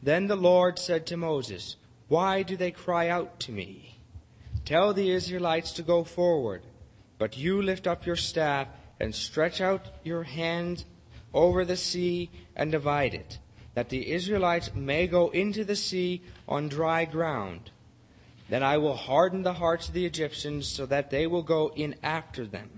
Then 0.00 0.28
the 0.28 0.36
Lord 0.36 0.78
said 0.78 1.06
to 1.06 1.16
Moses, 1.16 1.74
Why 2.06 2.44
do 2.44 2.56
they 2.56 2.70
cry 2.70 3.08
out 3.08 3.40
to 3.40 3.52
me? 3.52 3.97
Tell 4.68 4.92
the 4.92 5.10
Israelites 5.10 5.72
to 5.72 5.82
go 5.82 6.04
forward, 6.04 6.60
but 7.16 7.38
you 7.38 7.62
lift 7.62 7.86
up 7.86 8.04
your 8.04 8.16
staff 8.16 8.68
and 9.00 9.14
stretch 9.14 9.62
out 9.62 9.86
your 10.04 10.24
hand 10.24 10.84
over 11.32 11.64
the 11.64 11.74
sea 11.74 12.28
and 12.54 12.70
divide 12.70 13.14
it, 13.14 13.38
that 13.72 13.88
the 13.88 14.12
Israelites 14.12 14.74
may 14.74 15.06
go 15.06 15.30
into 15.30 15.64
the 15.64 15.74
sea 15.74 16.20
on 16.46 16.68
dry 16.68 17.06
ground. 17.06 17.70
Then 18.50 18.62
I 18.62 18.76
will 18.76 18.94
harden 18.94 19.42
the 19.42 19.54
hearts 19.54 19.88
of 19.88 19.94
the 19.94 20.04
Egyptians 20.04 20.68
so 20.68 20.84
that 20.84 21.10
they 21.10 21.26
will 21.26 21.42
go 21.42 21.72
in 21.74 21.94
after 22.02 22.46
them. 22.46 22.68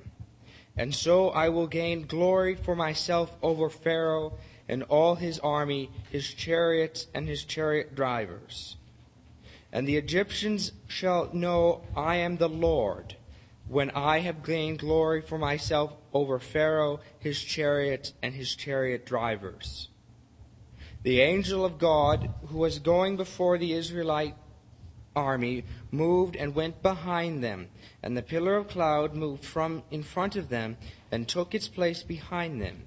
And 0.77 0.95
so 0.95 1.31
I 1.31 1.49
will 1.49 1.67
gain 1.67 2.07
glory 2.07 2.55
for 2.55 2.77
myself 2.77 3.37
over 3.43 3.69
Pharaoh 3.69 4.35
and 4.69 4.85
all 4.85 5.17
his 5.17 5.41
army, 5.41 5.91
his 6.09 6.33
chariots, 6.35 7.09
and 7.13 7.27
his 7.27 7.43
chariot 7.43 7.97
drivers. 7.97 8.77
And 9.73 9.87
the 9.87 9.97
Egyptians 9.97 10.73
shall 10.89 11.31
know 11.33 11.83
I 11.97 12.17
am 12.17 12.37
the 12.37 12.49
Lord 12.49 13.17
when 13.69 13.91
I 13.91 14.19
have 14.21 14.45
gained 14.45 14.81
glory 14.81 15.23
for 15.23 15.39
myself 15.39 15.97
over 16.12 16.39
Pharaoh, 16.41 17.00
his 17.19 17.41
chariots, 17.41 18.12
and 18.21 18.35
his 18.35 18.57
chariot 18.57 19.07
drivers. 19.07 19.89
The 21.03 21.21
angel 21.21 21.65
of 21.65 21.79
God, 21.79 22.31
who 22.49 22.59
was 22.59 22.81
going 22.81 23.17
before 23.17 23.59
the 23.59 23.73
Israelite 23.73 24.35
army, 25.15 25.65
moved 25.91 26.35
and 26.35 26.55
went 26.55 26.83
behind 26.83 27.45
them 27.45 27.69
and 28.03 28.17
the 28.17 28.23
pillar 28.23 28.57
of 28.57 28.69
cloud 28.69 29.15
moved 29.15 29.45
from 29.45 29.83
in 29.91 30.03
front 30.03 30.37
of 30.37 30.49
them 30.49 30.77
and 31.11 31.29
took 31.29 31.55
its 31.55 31.69
place 31.69 32.03
behind 32.03 32.61
them. 32.61 32.85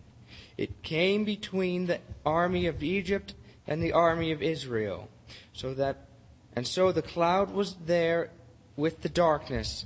It 0.58 0.84
came 0.84 1.24
between 1.24 1.86
the 1.86 2.00
army 2.26 2.66
of 2.68 2.84
Egypt 2.84 3.34
and 3.68 3.82
the 3.82 3.94
army 3.94 4.32
of 4.32 4.42
Israel, 4.42 5.10
so 5.54 5.74
that 5.76 6.08
and 6.56 6.68
so 6.68 6.92
the 6.92 7.02
cloud 7.02 7.52
was 7.52 7.76
there 7.86 8.30
with 8.76 9.02
the 9.02 9.10
darkness, 9.10 9.86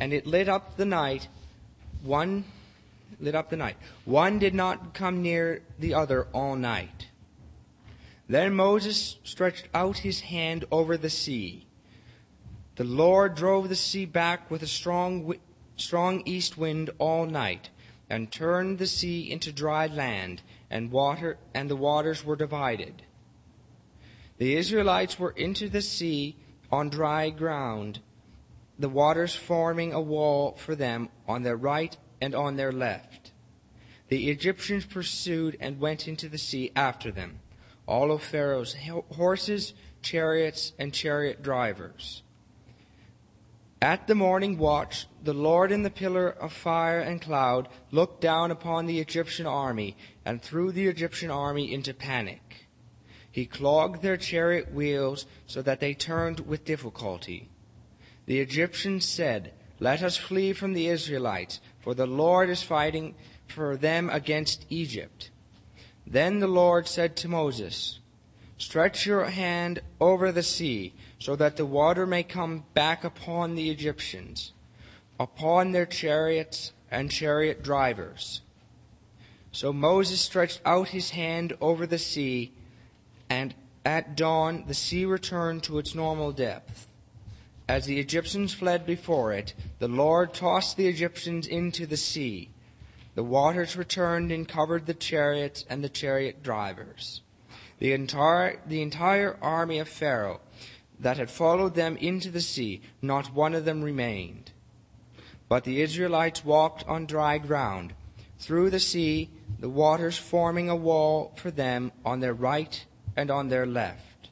and 0.00 0.12
it 0.12 0.26
lit 0.26 0.48
up 0.48 0.76
the 0.76 0.84
night. 0.84 1.28
One 2.02 2.44
lit 3.20 3.34
up 3.34 3.50
the 3.50 3.56
night. 3.56 3.76
One 4.04 4.38
did 4.38 4.54
not 4.54 4.94
come 4.94 5.22
near 5.22 5.62
the 5.78 5.94
other 5.94 6.26
all 6.32 6.56
night. 6.56 7.08
Then 8.28 8.54
Moses 8.54 9.16
stretched 9.24 9.68
out 9.74 9.98
his 9.98 10.20
hand 10.20 10.64
over 10.70 10.96
the 10.96 11.10
sea 11.10 11.66
the 12.76 12.84
Lord 12.84 13.34
drove 13.34 13.68
the 13.68 13.76
sea 13.76 14.06
back 14.06 14.50
with 14.50 14.62
a 14.62 14.66
strong, 14.66 15.34
strong 15.76 16.22
east 16.24 16.56
wind 16.56 16.88
all 16.98 17.26
night, 17.26 17.68
and 18.08 18.32
turned 18.32 18.78
the 18.78 18.86
sea 18.86 19.30
into 19.30 19.52
dry 19.52 19.86
land, 19.86 20.40
and 20.70 20.90
water, 20.90 21.36
and 21.52 21.68
the 21.68 21.76
waters 21.76 22.24
were 22.24 22.36
divided. 22.36 23.02
The 24.38 24.56
Israelites 24.56 25.18
were 25.18 25.30
into 25.30 25.68
the 25.68 25.82
sea 25.82 26.36
on 26.70 26.88
dry 26.88 27.30
ground, 27.30 28.00
the 28.78 28.88
waters 28.88 29.34
forming 29.34 29.92
a 29.92 30.00
wall 30.00 30.52
for 30.52 30.74
them 30.74 31.10
on 31.28 31.42
their 31.42 31.56
right 31.56 31.96
and 32.20 32.34
on 32.34 32.56
their 32.56 32.72
left. 32.72 33.32
The 34.08 34.30
Egyptians 34.30 34.84
pursued 34.84 35.56
and 35.60 35.80
went 35.80 36.08
into 36.08 36.28
the 36.28 36.38
sea 36.38 36.72
after 36.74 37.10
them, 37.10 37.40
all 37.86 38.10
of 38.10 38.22
Pharaoh's 38.22 38.76
horses, 39.16 39.74
chariots, 40.02 40.72
and 40.78 40.92
chariot 40.92 41.42
drivers. 41.42 42.22
At 43.80 44.06
the 44.06 44.14
morning 44.14 44.58
watch, 44.58 45.08
the 45.22 45.34
Lord 45.34 45.72
in 45.72 45.82
the 45.82 45.90
pillar 45.90 46.28
of 46.28 46.52
fire 46.52 47.00
and 47.00 47.20
cloud 47.20 47.68
looked 47.90 48.20
down 48.20 48.50
upon 48.50 48.86
the 48.86 49.00
Egyptian 49.00 49.46
army 49.46 49.96
and 50.24 50.40
threw 50.40 50.70
the 50.70 50.86
Egyptian 50.86 51.30
army 51.30 51.72
into 51.72 51.92
panic. 51.92 52.68
He 53.32 53.46
clogged 53.46 54.02
their 54.02 54.18
chariot 54.18 54.72
wheels 54.72 55.26
so 55.46 55.62
that 55.62 55.80
they 55.80 55.94
turned 55.94 56.40
with 56.40 56.66
difficulty. 56.66 57.48
The 58.26 58.40
Egyptians 58.40 59.06
said, 59.06 59.52
Let 59.80 60.02
us 60.02 60.18
flee 60.18 60.52
from 60.52 60.74
the 60.74 60.86
Israelites, 60.86 61.60
for 61.80 61.94
the 61.94 62.06
Lord 62.06 62.50
is 62.50 62.62
fighting 62.62 63.14
for 63.48 63.76
them 63.76 64.10
against 64.10 64.66
Egypt. 64.68 65.30
Then 66.06 66.40
the 66.40 66.46
Lord 66.46 66.86
said 66.86 67.16
to 67.16 67.28
Moses, 67.28 68.00
Stretch 68.58 69.06
your 69.06 69.24
hand 69.24 69.80
over 69.98 70.30
the 70.30 70.42
sea 70.42 70.92
so 71.18 71.34
that 71.36 71.56
the 71.56 71.66
water 71.66 72.06
may 72.06 72.22
come 72.22 72.64
back 72.74 73.02
upon 73.02 73.54
the 73.54 73.70
Egyptians, 73.70 74.52
upon 75.18 75.72
their 75.72 75.86
chariots 75.86 76.72
and 76.90 77.10
chariot 77.10 77.62
drivers. 77.62 78.42
So 79.52 79.72
Moses 79.72 80.20
stretched 80.20 80.60
out 80.64 80.88
his 80.88 81.10
hand 81.10 81.56
over 81.60 81.86
the 81.86 81.98
sea, 81.98 82.52
and 83.32 83.54
at 83.86 84.14
dawn 84.14 84.62
the 84.66 84.74
sea 84.74 85.06
returned 85.06 85.62
to 85.62 85.78
its 85.78 85.94
normal 85.94 86.32
depth. 86.32 86.86
As 87.66 87.86
the 87.86 87.98
Egyptians 87.98 88.52
fled 88.52 88.84
before 88.84 89.32
it, 89.32 89.54
the 89.78 89.88
Lord 89.88 90.34
tossed 90.34 90.76
the 90.76 90.86
Egyptians 90.86 91.46
into 91.46 91.86
the 91.86 91.96
sea. 91.96 92.50
The 93.14 93.24
waters 93.24 93.74
returned 93.74 94.30
and 94.32 94.46
covered 94.46 94.84
the 94.84 94.92
chariots 94.92 95.64
and 95.70 95.82
the 95.82 95.88
chariot 95.88 96.42
drivers. 96.42 97.22
The 97.78 97.94
entire, 97.94 98.60
the 98.66 98.82
entire 98.82 99.38
army 99.40 99.78
of 99.78 99.88
Pharaoh 99.88 100.42
that 101.00 101.16
had 101.16 101.30
followed 101.30 101.74
them 101.74 101.96
into 101.96 102.30
the 102.30 102.42
sea, 102.42 102.82
not 103.00 103.32
one 103.32 103.54
of 103.54 103.64
them 103.64 103.80
remained. 103.82 104.50
But 105.48 105.64
the 105.64 105.80
Israelites 105.80 106.44
walked 106.44 106.86
on 106.86 107.06
dry 107.06 107.38
ground, 107.38 107.94
through 108.38 108.68
the 108.68 108.78
sea, 108.78 109.30
the 109.58 109.70
waters 109.70 110.18
forming 110.18 110.68
a 110.68 110.76
wall 110.76 111.32
for 111.36 111.50
them 111.50 111.92
on 112.04 112.20
their 112.20 112.34
right 112.34 112.84
and 113.16 113.30
on 113.30 113.48
their 113.48 113.66
left. 113.66 114.28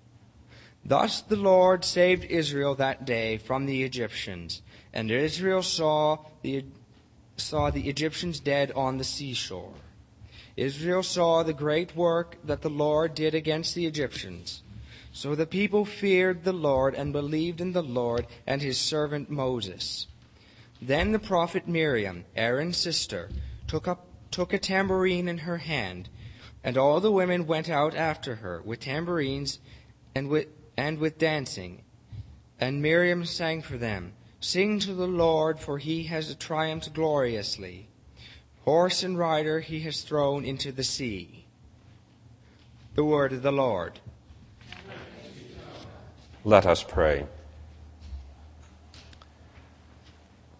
Thus 0.84 1.20
the 1.20 1.36
Lord 1.36 1.84
saved 1.84 2.24
Israel 2.24 2.74
that 2.76 3.04
day 3.04 3.38
from 3.38 3.66
the 3.66 3.82
Egyptians, 3.82 4.62
and 4.92 5.10
Israel 5.10 5.62
saw 5.62 6.18
the, 6.42 6.64
saw 7.36 7.70
the 7.70 7.88
Egyptians 7.88 8.40
dead 8.40 8.72
on 8.72 8.98
the 8.98 9.04
seashore. 9.04 9.74
Israel 10.56 11.02
saw 11.02 11.42
the 11.42 11.52
great 11.52 11.94
work 11.94 12.36
that 12.44 12.62
the 12.62 12.70
Lord 12.70 13.14
did 13.14 13.34
against 13.34 13.74
the 13.74 13.86
Egyptians 13.86 14.62
so 15.12 15.34
the 15.34 15.46
people 15.46 15.84
feared 15.84 16.44
the 16.44 16.52
Lord 16.52 16.94
and 16.94 17.12
believed 17.12 17.60
in 17.60 17.72
the 17.72 17.82
Lord 17.82 18.26
and 18.46 18.62
his 18.62 18.78
servant 18.78 19.28
Moses. 19.28 20.06
Then 20.80 21.12
the 21.12 21.18
prophet 21.18 21.66
Miriam, 21.66 22.24
Aaron's 22.36 22.76
sister, 22.76 23.28
took 23.66 23.88
up 23.88 24.06
took 24.30 24.52
a 24.52 24.58
tambourine 24.58 25.26
in 25.26 25.38
her 25.38 25.58
hand, 25.58 26.08
and 26.62 26.76
all 26.76 27.00
the 27.00 27.12
women 27.12 27.46
went 27.46 27.68
out 27.68 27.94
after 27.94 28.36
her 28.36 28.60
with 28.64 28.80
tambourines 28.80 29.58
and 30.14 30.28
with 30.28 30.46
and 30.76 30.98
with 30.98 31.18
dancing. 31.18 31.82
And 32.58 32.82
Miriam 32.82 33.24
sang 33.24 33.62
for 33.62 33.76
them, 33.76 34.12
Sing 34.40 34.78
to 34.80 34.94
the 34.94 35.06
Lord, 35.06 35.60
for 35.60 35.78
he 35.78 36.04
has 36.04 36.34
triumphed 36.36 36.94
gloriously. 36.94 37.88
Horse 38.64 39.02
and 39.02 39.18
rider 39.18 39.60
he 39.60 39.80
has 39.80 40.02
thrown 40.02 40.44
into 40.44 40.72
the 40.72 40.84
sea. 40.84 41.46
The 42.94 43.04
word 43.04 43.32
of 43.32 43.42
the 43.42 43.52
Lord. 43.52 44.00
Let 46.44 46.66
us 46.66 46.82
pray. 46.82 47.26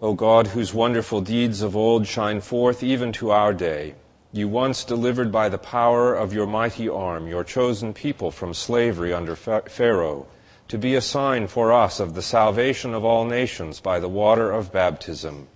O 0.03 0.15
God, 0.15 0.49
whose 0.49 0.73
wonderful 0.73 1.21
deeds 1.21 1.61
of 1.61 1.77
old 1.77 2.07
shine 2.07 2.41
forth 2.41 2.83
even 2.83 3.13
to 3.13 3.31
our 3.31 3.53
day, 3.53 3.95
you 4.33 4.49
once 4.49 4.85
delivered 4.85 5.33
by 5.33 5.49
the 5.49 5.59
power 5.59 6.15
of 6.15 6.33
your 6.33 6.47
mighty 6.47 6.89
arm 6.89 7.27
your 7.27 7.43
chosen 7.43 7.93
people 7.93 8.31
from 8.31 8.55
slavery 8.55 9.13
under 9.13 9.35
Pharaoh, 9.35 10.27
to 10.69 10.79
be 10.79 10.95
a 10.95 11.01
sign 11.01 11.49
for 11.49 11.73
us 11.73 11.99
of 11.99 12.15
the 12.15 12.23
salvation 12.23 12.95
of 12.95 13.05
all 13.05 13.25
nations 13.25 13.81
by 13.81 13.99
the 13.99 14.09
water 14.09 14.53
of 14.53 14.73
baptism. 14.73 15.49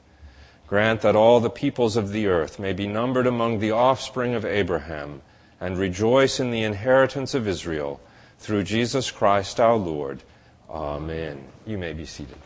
Grant 0.66 1.02
that 1.02 1.14
all 1.14 1.38
the 1.38 1.50
peoples 1.50 1.96
of 1.96 2.10
the 2.10 2.26
earth 2.26 2.58
may 2.58 2.72
be 2.72 2.88
numbered 2.88 3.26
among 3.26 3.60
the 3.60 3.70
offspring 3.70 4.34
of 4.34 4.44
Abraham, 4.44 5.22
and 5.60 5.78
rejoice 5.78 6.40
in 6.40 6.50
the 6.50 6.62
inheritance 6.62 7.32
of 7.32 7.46
Israel, 7.46 8.00
through 8.38 8.64
Jesus 8.64 9.10
Christ 9.12 9.60
our 9.60 9.76
Lord. 9.76 10.22
Amen. 10.68 11.44
You 11.64 11.78
may 11.78 11.92
be 11.92 12.06
seated. 12.06 12.38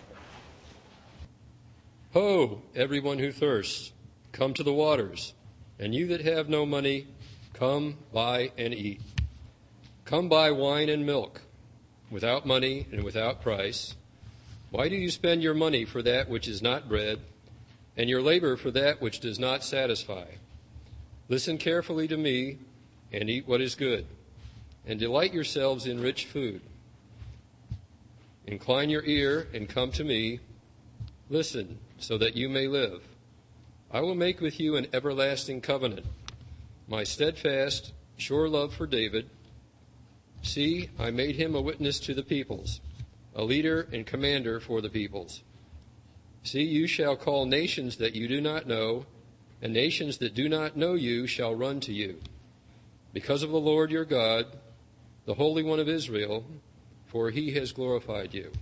Ho, 2.12 2.61
everyone 2.76 3.18
who 3.18 3.32
thirsts, 3.32 3.92
come 4.32 4.52
to 4.54 4.62
the 4.62 4.73
waters. 4.73 5.32
And 5.78 5.94
you 5.94 6.06
that 6.08 6.23
have 6.23 6.49
no 6.49 6.66
money, 6.66 7.06
come 7.54 7.99
buy 8.12 8.52
and 8.58 8.75
eat. 8.75 9.00
Come 10.04 10.28
buy 10.28 10.50
wine 10.50 10.88
and 10.88 11.04
milk, 11.04 11.42
without 12.11 12.47
money 12.47 12.87
and 12.90 13.04
without 13.04 13.42
price. 13.42 13.94
Why 14.70 14.88
do 14.88 14.97
you 14.97 15.11
spend 15.11 15.42
your 15.42 15.54
money 15.54 15.85
for 15.85 16.02
that 16.02 16.28
which 16.28 16.49
is 16.49 16.61
not 16.61 16.88
bread, 16.88 17.20
and 17.97 18.08
your 18.08 18.23
labor 18.23 18.56
for 18.56 18.70
that 18.73 19.00
which 19.00 19.20
does 19.20 19.38
not 19.38 19.62
satisfy? 19.62 20.25
Listen 21.28 21.58
carefully 21.58 22.08
to 22.08 22.16
me, 22.16 22.58
and 23.12 23.30
eat 23.30 23.47
what 23.47 23.61
is 23.61 23.75
good, 23.75 24.06
and 24.87 24.99
delight 24.99 25.32
yourselves 25.32 25.87
in 25.87 26.00
rich 26.00 26.25
food. 26.25 26.61
Incline 28.47 28.88
your 28.88 29.04
ear 29.04 29.47
and 29.52 29.68
come 29.68 29.92
to 29.92 30.04
me. 30.04 30.40
Listen, 31.28 31.78
so 31.99 32.16
that 32.16 32.35
you 32.35 32.49
may 32.49 32.66
live. 32.66 33.02
I 33.90 34.02
will 34.02 34.14
make 34.14 34.42
with 34.42 34.61
you 34.61 34.76
an 34.76 34.87
everlasting 34.92 35.62
covenant, 35.62 36.04
my 36.87 37.04
steadfast, 37.04 37.95
sure 38.18 38.47
love 38.47 38.75
for 38.75 38.87
David. 38.87 39.30
See, 40.42 40.90
I 40.99 41.11
made 41.11 41.37
him 41.37 41.54
a 41.54 41.62
witness 41.62 41.99
to 42.00 42.12
the 42.12 42.23
peoples, 42.23 42.83
a 43.35 43.45
leader 43.45 43.88
and 43.90 44.04
commander 44.04 44.61
for 44.61 44.83
the 44.83 44.90
peoples. 44.90 45.42
See, 46.42 46.64
you 46.64 46.87
shall 46.87 47.16
call 47.16 47.47
nations 47.47 47.97
that 47.97 48.14
you 48.14 48.28
do 48.28 48.42
not 48.42 48.66
know, 48.66 49.07
and 49.62 49.73
nations 49.73 50.18
that 50.18 50.35
do 50.35 50.50
not 50.50 50.76
know 50.76 50.92
you 50.92 51.26
shall 51.26 51.54
run 51.54 51.80
to 51.80 51.92
you. 51.95 52.21
Because 53.14 53.42
of 53.42 53.50
the 53.50 53.57
Lord 53.57 53.90
your 53.90 54.04
God, 54.04 54.49
the 55.25 55.35
Holy 55.35 55.62
One 55.62 55.80
of 55.80 55.88
Israel, 55.88 56.45
for 57.07 57.30
he 57.30 57.52
has 57.52 57.73
glorified 57.73 58.35
you. 58.35 58.52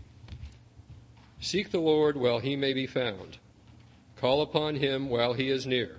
Seek 1.41 1.73
the 1.73 1.81
Lord 1.81 2.17
while 2.17 2.39
he 2.39 2.55
may 2.55 2.73
be 2.73 2.87
found 2.87 3.39
Call 4.17 4.41
upon 4.41 4.77
him 4.77 5.11
while 5.11 5.35
he 5.35 5.51
is 5.51 5.67
near. 5.67 5.97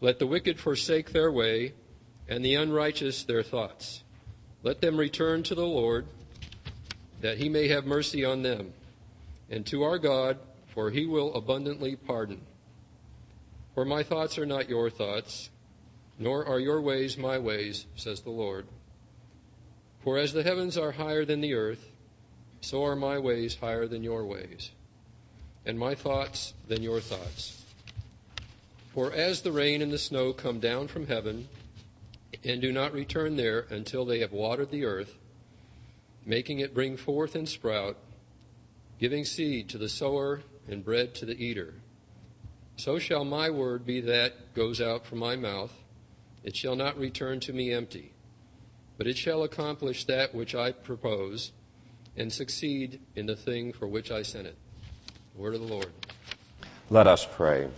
Let 0.00 0.18
the 0.18 0.26
wicked 0.26 0.60
forsake 0.60 1.12
their 1.12 1.32
way, 1.32 1.74
and 2.28 2.44
the 2.44 2.54
unrighteous 2.54 3.24
their 3.24 3.42
thoughts. 3.42 4.04
Let 4.62 4.80
them 4.80 4.96
return 4.96 5.42
to 5.44 5.54
the 5.54 5.66
Lord, 5.66 6.06
that 7.20 7.38
he 7.38 7.48
may 7.48 7.68
have 7.68 7.84
mercy 7.84 8.24
on 8.24 8.42
them, 8.42 8.72
and 9.50 9.66
to 9.66 9.82
our 9.82 9.98
God, 9.98 10.38
for 10.68 10.90
he 10.90 11.04
will 11.04 11.34
abundantly 11.34 11.96
pardon. 11.96 12.40
For 13.74 13.84
my 13.84 14.02
thoughts 14.02 14.38
are 14.38 14.46
not 14.46 14.68
your 14.68 14.88
thoughts, 14.88 15.50
nor 16.18 16.44
are 16.46 16.60
your 16.60 16.80
ways 16.80 17.18
my 17.18 17.38
ways, 17.38 17.86
says 17.96 18.20
the 18.20 18.30
Lord. 18.30 18.66
For 20.04 20.18
as 20.18 20.32
the 20.32 20.42
heavens 20.42 20.78
are 20.78 20.92
higher 20.92 21.24
than 21.24 21.40
the 21.40 21.54
earth, 21.54 21.90
so 22.60 22.84
are 22.84 22.96
my 22.96 23.18
ways 23.18 23.56
higher 23.56 23.88
than 23.88 24.04
your 24.04 24.24
ways 24.24 24.70
and 25.64 25.78
my 25.78 25.94
thoughts 25.94 26.54
than 26.68 26.82
your 26.82 27.00
thoughts. 27.00 27.64
For 28.94 29.12
as 29.12 29.42
the 29.42 29.52
rain 29.52 29.80
and 29.80 29.92
the 29.92 29.98
snow 29.98 30.32
come 30.32 30.60
down 30.60 30.88
from 30.88 31.06
heaven, 31.06 31.48
and 32.44 32.60
do 32.60 32.72
not 32.72 32.92
return 32.92 33.36
there 33.36 33.66
until 33.70 34.04
they 34.04 34.18
have 34.18 34.32
watered 34.32 34.70
the 34.70 34.84
earth, 34.84 35.16
making 36.26 36.58
it 36.58 36.74
bring 36.74 36.96
forth 36.96 37.34
and 37.34 37.48
sprout, 37.48 37.96
giving 38.98 39.24
seed 39.24 39.68
to 39.68 39.78
the 39.78 39.88
sower 39.88 40.42
and 40.68 40.84
bread 40.84 41.14
to 41.14 41.24
the 41.26 41.42
eater, 41.42 41.74
so 42.76 42.98
shall 42.98 43.24
my 43.24 43.50
word 43.50 43.86
be 43.86 44.00
that 44.00 44.54
goes 44.54 44.80
out 44.80 45.06
from 45.06 45.18
my 45.18 45.36
mouth. 45.36 45.72
It 46.42 46.56
shall 46.56 46.74
not 46.74 46.98
return 46.98 47.38
to 47.40 47.52
me 47.52 47.72
empty, 47.72 48.12
but 48.98 49.06
it 49.06 49.16
shall 49.16 49.42
accomplish 49.42 50.04
that 50.06 50.34
which 50.34 50.54
I 50.54 50.72
propose, 50.72 51.52
and 52.16 52.32
succeed 52.32 53.00
in 53.14 53.26
the 53.26 53.36
thing 53.36 53.72
for 53.72 53.86
which 53.86 54.10
I 54.10 54.22
sent 54.22 54.46
it. 54.46 54.56
Word 55.36 55.54
of 55.54 55.60
the 55.60 55.66
Lord. 55.66 55.90
Let 56.90 57.06
us 57.06 57.26
pray. 57.30 57.68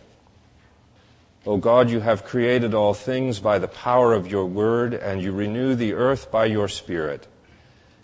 O 1.46 1.56
God, 1.56 1.88
you 1.88 2.00
have 2.00 2.24
created 2.24 2.74
all 2.74 2.94
things 2.94 3.38
by 3.38 3.58
the 3.58 3.68
power 3.68 4.12
of 4.12 4.26
your 4.26 4.46
word, 4.46 4.92
and 4.94 5.22
you 5.22 5.30
renew 5.30 5.74
the 5.74 5.92
earth 5.92 6.30
by 6.32 6.46
your 6.46 6.68
Spirit. 6.68 7.28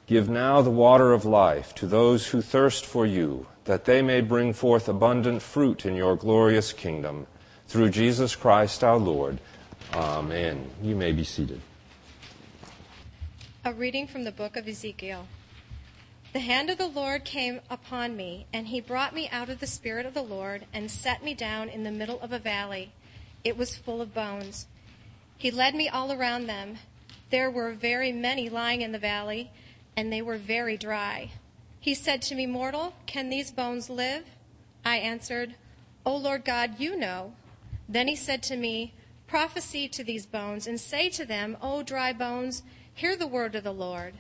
Give 0.07 0.29
now 0.29 0.61
the 0.61 0.71
water 0.71 1.13
of 1.13 1.25
life 1.25 1.75
to 1.77 1.87
those 1.87 2.29
who 2.29 2.43
thirst 2.43 2.85
for 2.87 3.07
you, 3.07 3.47
that 3.65 3.87
they 3.87 4.03
may 4.03 4.21
bring 4.21 4.53
forth 4.53 4.89
abundant 4.89 5.43
fruit 5.43 5.85
in 5.85 5.97
your 5.97 6.17
glorious 6.17 6.73
kingdom. 6.73 7.27
Through 7.67 7.91
Jesus 7.91 8.37
Christ 8.37 8.85
our 8.85 8.99
Lord. 8.99 9.39
Amen. 9.95 10.71
You 10.83 10.95
may 10.95 11.13
be 11.13 11.25
seated. 11.25 11.61
A 13.65 13.73
reading 13.73 14.07
from 14.07 14.25
the 14.25 14.33
book 14.33 14.57
of 14.57 14.69
Ezekiel. 14.69 15.27
The 16.33 16.39
hand 16.39 16.71
of 16.71 16.79
the 16.79 16.87
Lord 16.87 17.25
came 17.25 17.61
upon 17.69 18.17
me, 18.17 18.47
and 18.53 18.69
he 18.69 18.81
brought 18.81 19.13
me 19.13 19.29
out 19.31 19.49
of 19.49 19.59
the 19.59 19.67
Spirit 19.67 20.07
of 20.07 20.15
the 20.15 20.23
Lord 20.23 20.65
and 20.73 20.89
set 20.89 21.25
me 21.25 21.35
down 21.35 21.69
in 21.69 21.83
the 21.83 21.91
middle 21.91 22.21
of 22.21 22.33
a 22.33 22.39
valley. 22.39 22.93
It 23.43 23.57
was 23.57 23.77
full 23.77 24.01
of 24.01 24.15
bones. 24.15 24.69
He 25.37 25.51
led 25.51 25.75
me 25.75 25.89
all 25.89 26.13
around 26.13 26.47
them. 26.47 26.79
There 27.31 27.51
were 27.51 27.73
very 27.73 28.13
many 28.13 28.49
lying 28.49 28.81
in 28.81 28.93
the 28.93 28.99
valley, 28.99 29.51
and 29.97 30.13
they 30.13 30.23
were 30.23 30.37
very 30.37 30.77
dry. 30.77 31.33
He 31.81 31.95
said 31.95 32.23
to 32.23 32.37
me, 32.37 32.47
Mortal, 32.47 32.95
can 33.07 33.29
these 33.29 33.51
bones 33.51 33.91
live? 33.91 34.25
I 34.85 34.99
answered, 34.99 35.57
O 36.07 36.15
Lord 36.15 36.45
God, 36.45 36.79
you 36.79 36.97
know. 36.97 37.33
Then 37.89 38.07
he 38.07 38.15
said 38.15 38.45
to 38.45 38.57
me, 38.57 38.95
Prophesy 39.27 39.89
to 39.89 40.05
these 40.05 40.27
bones, 40.27 40.69
and 40.69 40.79
say 40.79 41.09
to 41.11 41.25
them, 41.25 41.57
O 41.61 41.83
dry 41.83 42.13
bones, 42.13 42.63
hear 42.95 43.17
the 43.17 43.27
word 43.27 43.57
of 43.57 43.65
the 43.65 43.73
Lord. 43.73 44.15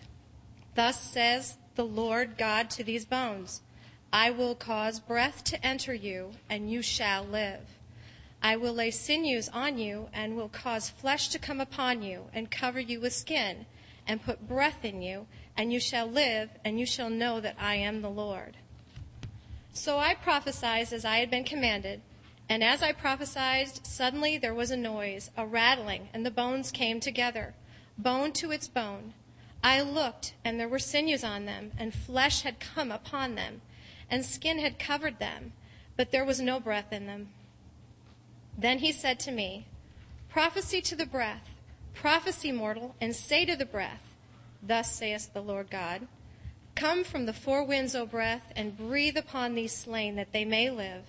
Thus 0.74 1.00
says 1.00 1.56
the 1.80 1.84
Lord 1.86 2.36
God 2.36 2.68
to 2.68 2.84
these 2.84 3.06
bones 3.06 3.62
I 4.12 4.30
will 4.30 4.54
cause 4.54 5.00
breath 5.00 5.42
to 5.44 5.66
enter 5.66 5.94
you, 5.94 6.32
and 6.50 6.70
you 6.70 6.82
shall 6.82 7.24
live. 7.24 7.62
I 8.42 8.58
will 8.58 8.74
lay 8.74 8.90
sinews 8.90 9.48
on 9.48 9.78
you, 9.78 10.10
and 10.12 10.36
will 10.36 10.50
cause 10.50 10.90
flesh 10.90 11.30
to 11.30 11.38
come 11.38 11.58
upon 11.58 12.02
you, 12.02 12.26
and 12.34 12.50
cover 12.50 12.80
you 12.80 13.00
with 13.00 13.14
skin, 13.14 13.64
and 14.06 14.22
put 14.22 14.46
breath 14.46 14.84
in 14.84 15.00
you, 15.00 15.26
and 15.56 15.72
you 15.72 15.80
shall 15.80 16.06
live, 16.06 16.50
and 16.66 16.78
you 16.78 16.84
shall 16.84 17.08
know 17.08 17.40
that 17.40 17.56
I 17.58 17.76
am 17.76 18.02
the 18.02 18.10
Lord. 18.10 18.58
So 19.72 19.96
I 19.96 20.14
prophesied 20.14 20.92
as 20.92 21.06
I 21.06 21.16
had 21.16 21.30
been 21.30 21.44
commanded. 21.44 22.02
And 22.46 22.62
as 22.62 22.82
I 22.82 22.92
prophesied, 22.92 23.86
suddenly 23.86 24.36
there 24.36 24.52
was 24.52 24.70
a 24.70 24.76
noise, 24.76 25.30
a 25.34 25.46
rattling, 25.46 26.10
and 26.12 26.26
the 26.26 26.30
bones 26.30 26.70
came 26.70 27.00
together, 27.00 27.54
bone 27.96 28.32
to 28.32 28.50
its 28.50 28.68
bone. 28.68 29.14
I 29.62 29.82
looked, 29.82 30.32
and 30.44 30.58
there 30.58 30.68
were 30.68 30.78
sinews 30.78 31.22
on 31.22 31.44
them, 31.44 31.72
and 31.76 31.92
flesh 31.92 32.42
had 32.42 32.60
come 32.60 32.90
upon 32.90 33.34
them, 33.34 33.60
and 34.10 34.24
skin 34.24 34.58
had 34.58 34.78
covered 34.78 35.18
them, 35.18 35.52
but 35.96 36.10
there 36.10 36.24
was 36.24 36.40
no 36.40 36.58
breath 36.58 36.92
in 36.92 37.06
them. 37.06 37.28
Then 38.56 38.78
he 38.78 38.90
said 38.90 39.20
to 39.20 39.30
me, 39.30 39.66
Prophesy 40.30 40.80
to 40.82 40.96
the 40.96 41.06
breath, 41.06 41.48
prophesy, 41.94 42.52
mortal, 42.52 42.94
and 43.00 43.14
say 43.14 43.44
to 43.44 43.54
the 43.54 43.66
breath, 43.66 44.00
Thus 44.62 44.94
saith 44.94 45.32
the 45.32 45.42
Lord 45.42 45.70
God, 45.70 46.06
Come 46.74 47.04
from 47.04 47.26
the 47.26 47.32
four 47.34 47.62
winds, 47.62 47.94
O 47.94 48.06
breath, 48.06 48.52
and 48.56 48.78
breathe 48.78 49.18
upon 49.18 49.54
these 49.54 49.72
slain, 49.74 50.16
that 50.16 50.32
they 50.32 50.44
may 50.46 50.70
live. 50.70 51.04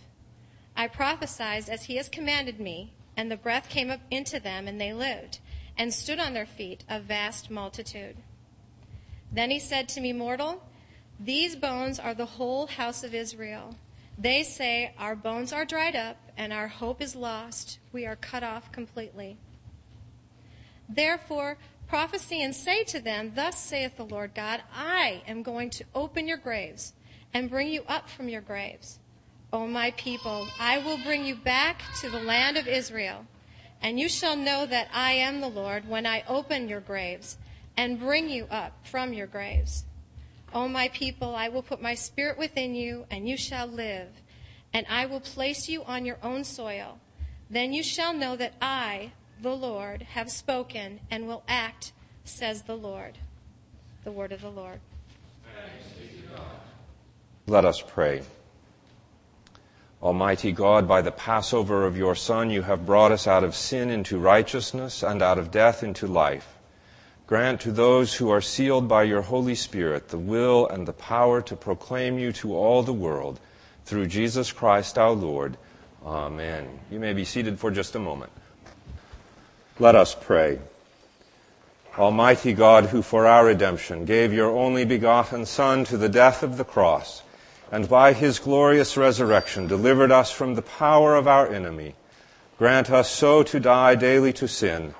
I 0.75 0.87
prophesied 0.87 1.69
as 1.69 1.85
he 1.85 1.95
has 1.95 2.09
commanded 2.09 2.59
me, 2.59 2.91
and 3.15 3.31
the 3.31 3.37
breath 3.37 3.69
came 3.69 3.89
up 3.89 4.01
into 4.09 4.39
them, 4.39 4.67
and 4.67 4.79
they 4.79 4.91
lived, 4.91 5.39
and 5.77 5.93
stood 5.93 6.19
on 6.19 6.33
their 6.33 6.45
feet, 6.45 6.83
a 6.89 6.99
vast 6.99 7.49
multitude. 7.49 8.17
Then 9.31 9.49
he 9.49 9.59
said 9.59 9.87
to 9.89 10.01
me, 10.01 10.11
Mortal, 10.11 10.61
these 11.19 11.55
bones 11.55 11.99
are 11.99 12.13
the 12.13 12.25
whole 12.25 12.67
house 12.67 13.03
of 13.03 13.13
Israel. 13.13 13.75
They 14.17 14.43
say, 14.43 14.93
Our 14.97 15.15
bones 15.15 15.53
are 15.53 15.65
dried 15.65 15.95
up, 15.95 16.17
and 16.37 16.51
our 16.51 16.67
hope 16.67 17.01
is 17.01 17.15
lost. 17.15 17.79
We 17.91 18.05
are 18.05 18.15
cut 18.15 18.43
off 18.43 18.71
completely. 18.71 19.37
Therefore, 20.89 21.57
prophesy 21.87 22.41
and 22.41 22.55
say 22.55 22.83
to 22.85 22.99
them, 22.99 23.33
Thus 23.35 23.59
saith 23.59 23.97
the 23.97 24.03
Lord 24.03 24.33
God, 24.35 24.61
I 24.75 25.23
am 25.27 25.43
going 25.43 25.69
to 25.71 25.85
open 25.95 26.27
your 26.27 26.37
graves 26.37 26.93
and 27.33 27.49
bring 27.49 27.69
you 27.69 27.83
up 27.87 28.09
from 28.09 28.27
your 28.27 28.41
graves. 28.41 28.99
O 29.53 29.67
my 29.67 29.91
people, 29.91 30.47
I 30.59 30.77
will 30.77 30.97
bring 30.97 31.25
you 31.25 31.35
back 31.35 31.81
to 32.01 32.09
the 32.09 32.19
land 32.19 32.57
of 32.57 32.67
Israel, 32.67 33.25
and 33.81 33.99
you 33.99 34.09
shall 34.09 34.35
know 34.35 34.65
that 34.65 34.89
I 34.93 35.13
am 35.13 35.39
the 35.39 35.49
Lord 35.49 35.87
when 35.87 36.05
I 36.05 36.23
open 36.27 36.67
your 36.67 36.79
graves 36.79 37.37
and 37.77 37.99
bring 37.99 38.29
you 38.29 38.45
up 38.49 38.85
from 38.85 39.13
your 39.13 39.27
graves. 39.27 39.85
O 40.53 40.67
my 40.67 40.89
people, 40.89 41.35
I 41.35 41.49
will 41.49 41.63
put 41.63 41.81
my 41.81 41.95
spirit 41.95 42.37
within 42.37 42.75
you, 42.75 43.05
and 43.09 43.27
you 43.27 43.37
shall 43.37 43.67
live, 43.67 44.09
and 44.73 44.85
I 44.89 45.05
will 45.05 45.21
place 45.21 45.69
you 45.69 45.83
on 45.83 46.05
your 46.05 46.17
own 46.21 46.43
soil. 46.43 46.99
Then 47.49 47.73
you 47.73 47.83
shall 47.83 48.13
know 48.13 48.35
that 48.35 48.53
I, 48.61 49.11
the 49.41 49.55
Lord, 49.55 50.03
have 50.03 50.29
spoken 50.29 50.99
and 51.09 51.27
will 51.27 51.43
act, 51.47 51.93
says 52.23 52.63
the 52.63 52.77
Lord. 52.77 53.17
The 54.03 54.11
word 54.11 54.31
of 54.31 54.41
the 54.41 54.49
Lord. 54.49 54.79
Let 57.47 57.65
us 57.65 57.81
pray. 57.85 58.23
Almighty 60.01 60.51
God, 60.51 60.87
by 60.87 61.01
the 61.01 61.11
Passover 61.11 61.85
of 61.85 61.97
your 61.97 62.15
Son, 62.15 62.49
you 62.49 62.63
have 62.63 62.85
brought 62.85 63.11
us 63.11 63.27
out 63.27 63.43
of 63.43 63.55
sin 63.55 63.89
into 63.89 64.17
righteousness 64.17 65.03
and 65.03 65.21
out 65.21 65.37
of 65.37 65.51
death 65.51 65.83
into 65.83 66.07
life. 66.07 66.55
Grant 67.31 67.61
to 67.61 67.71
those 67.71 68.15
who 68.15 68.29
are 68.29 68.41
sealed 68.41 68.89
by 68.89 69.03
your 69.03 69.21
Holy 69.21 69.55
Spirit 69.55 70.09
the 70.09 70.17
will 70.17 70.67
and 70.67 70.85
the 70.85 70.91
power 70.91 71.41
to 71.43 71.55
proclaim 71.55 72.19
you 72.19 72.33
to 72.33 72.53
all 72.53 72.83
the 72.83 72.91
world 72.91 73.39
through 73.85 74.07
Jesus 74.07 74.51
Christ 74.51 74.97
our 74.97 75.11
Lord. 75.11 75.55
Amen. 76.05 76.67
You 76.91 76.99
may 76.99 77.13
be 77.13 77.23
seated 77.23 77.57
for 77.57 77.71
just 77.71 77.95
a 77.95 77.99
moment. 77.99 78.33
Let 79.79 79.95
us 79.95 80.13
pray. 80.13 80.59
Almighty 81.97 82.51
God, 82.51 82.87
who 82.87 83.01
for 83.01 83.25
our 83.25 83.45
redemption 83.45 84.03
gave 84.03 84.33
your 84.33 84.51
only 84.51 84.83
begotten 84.83 85.45
Son 85.45 85.85
to 85.85 85.95
the 85.95 86.09
death 86.09 86.43
of 86.43 86.57
the 86.57 86.65
cross, 86.65 87.23
and 87.71 87.87
by 87.87 88.11
his 88.11 88.39
glorious 88.39 88.97
resurrection 88.97 89.67
delivered 89.67 90.11
us 90.11 90.31
from 90.31 90.55
the 90.55 90.61
power 90.61 91.15
of 91.15 91.29
our 91.29 91.47
enemy, 91.47 91.95
grant 92.57 92.91
us 92.91 93.09
so 93.09 93.41
to 93.41 93.57
die 93.57 93.95
daily 93.95 94.33
to 94.33 94.49
sin 94.49 94.93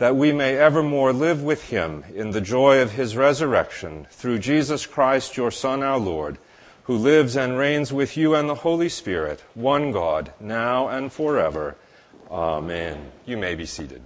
that 0.00 0.16
we 0.16 0.32
may 0.32 0.56
evermore 0.56 1.12
live 1.12 1.42
with 1.42 1.68
him 1.68 2.02
in 2.14 2.30
the 2.30 2.40
joy 2.40 2.80
of 2.80 2.92
his 2.92 3.14
resurrection 3.14 4.06
through 4.10 4.38
Jesus 4.38 4.86
Christ, 4.86 5.36
your 5.36 5.50
Son, 5.50 5.82
our 5.82 5.98
Lord, 5.98 6.38
who 6.84 6.96
lives 6.96 7.36
and 7.36 7.58
reigns 7.58 7.92
with 7.92 8.16
you 8.16 8.34
and 8.34 8.48
the 8.48 8.54
Holy 8.54 8.88
Spirit, 8.88 9.44
one 9.52 9.92
God, 9.92 10.32
now 10.40 10.88
and 10.88 11.12
forever. 11.12 11.76
Amen. 12.30 13.12
You 13.26 13.36
may 13.36 13.54
be 13.54 13.66
seated. 13.66 14.00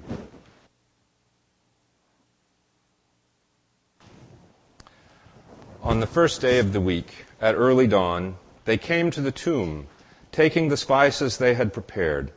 On 5.81 6.01
the 6.01 6.09
first 6.09 6.41
day 6.41 6.59
of 6.59 6.73
the 6.73 6.81
week, 6.81 7.25
at 7.41 7.55
early 7.55 7.87
dawn, 7.87 8.35
they 8.65 8.79
came 8.79 9.13
to 9.13 9.21
the 9.21 9.31
tomb, 9.31 9.87
taking 10.33 10.71
the 10.71 10.77
spices 10.77 11.37
they 11.37 11.55
had 11.55 11.73
prepared. 11.73 12.33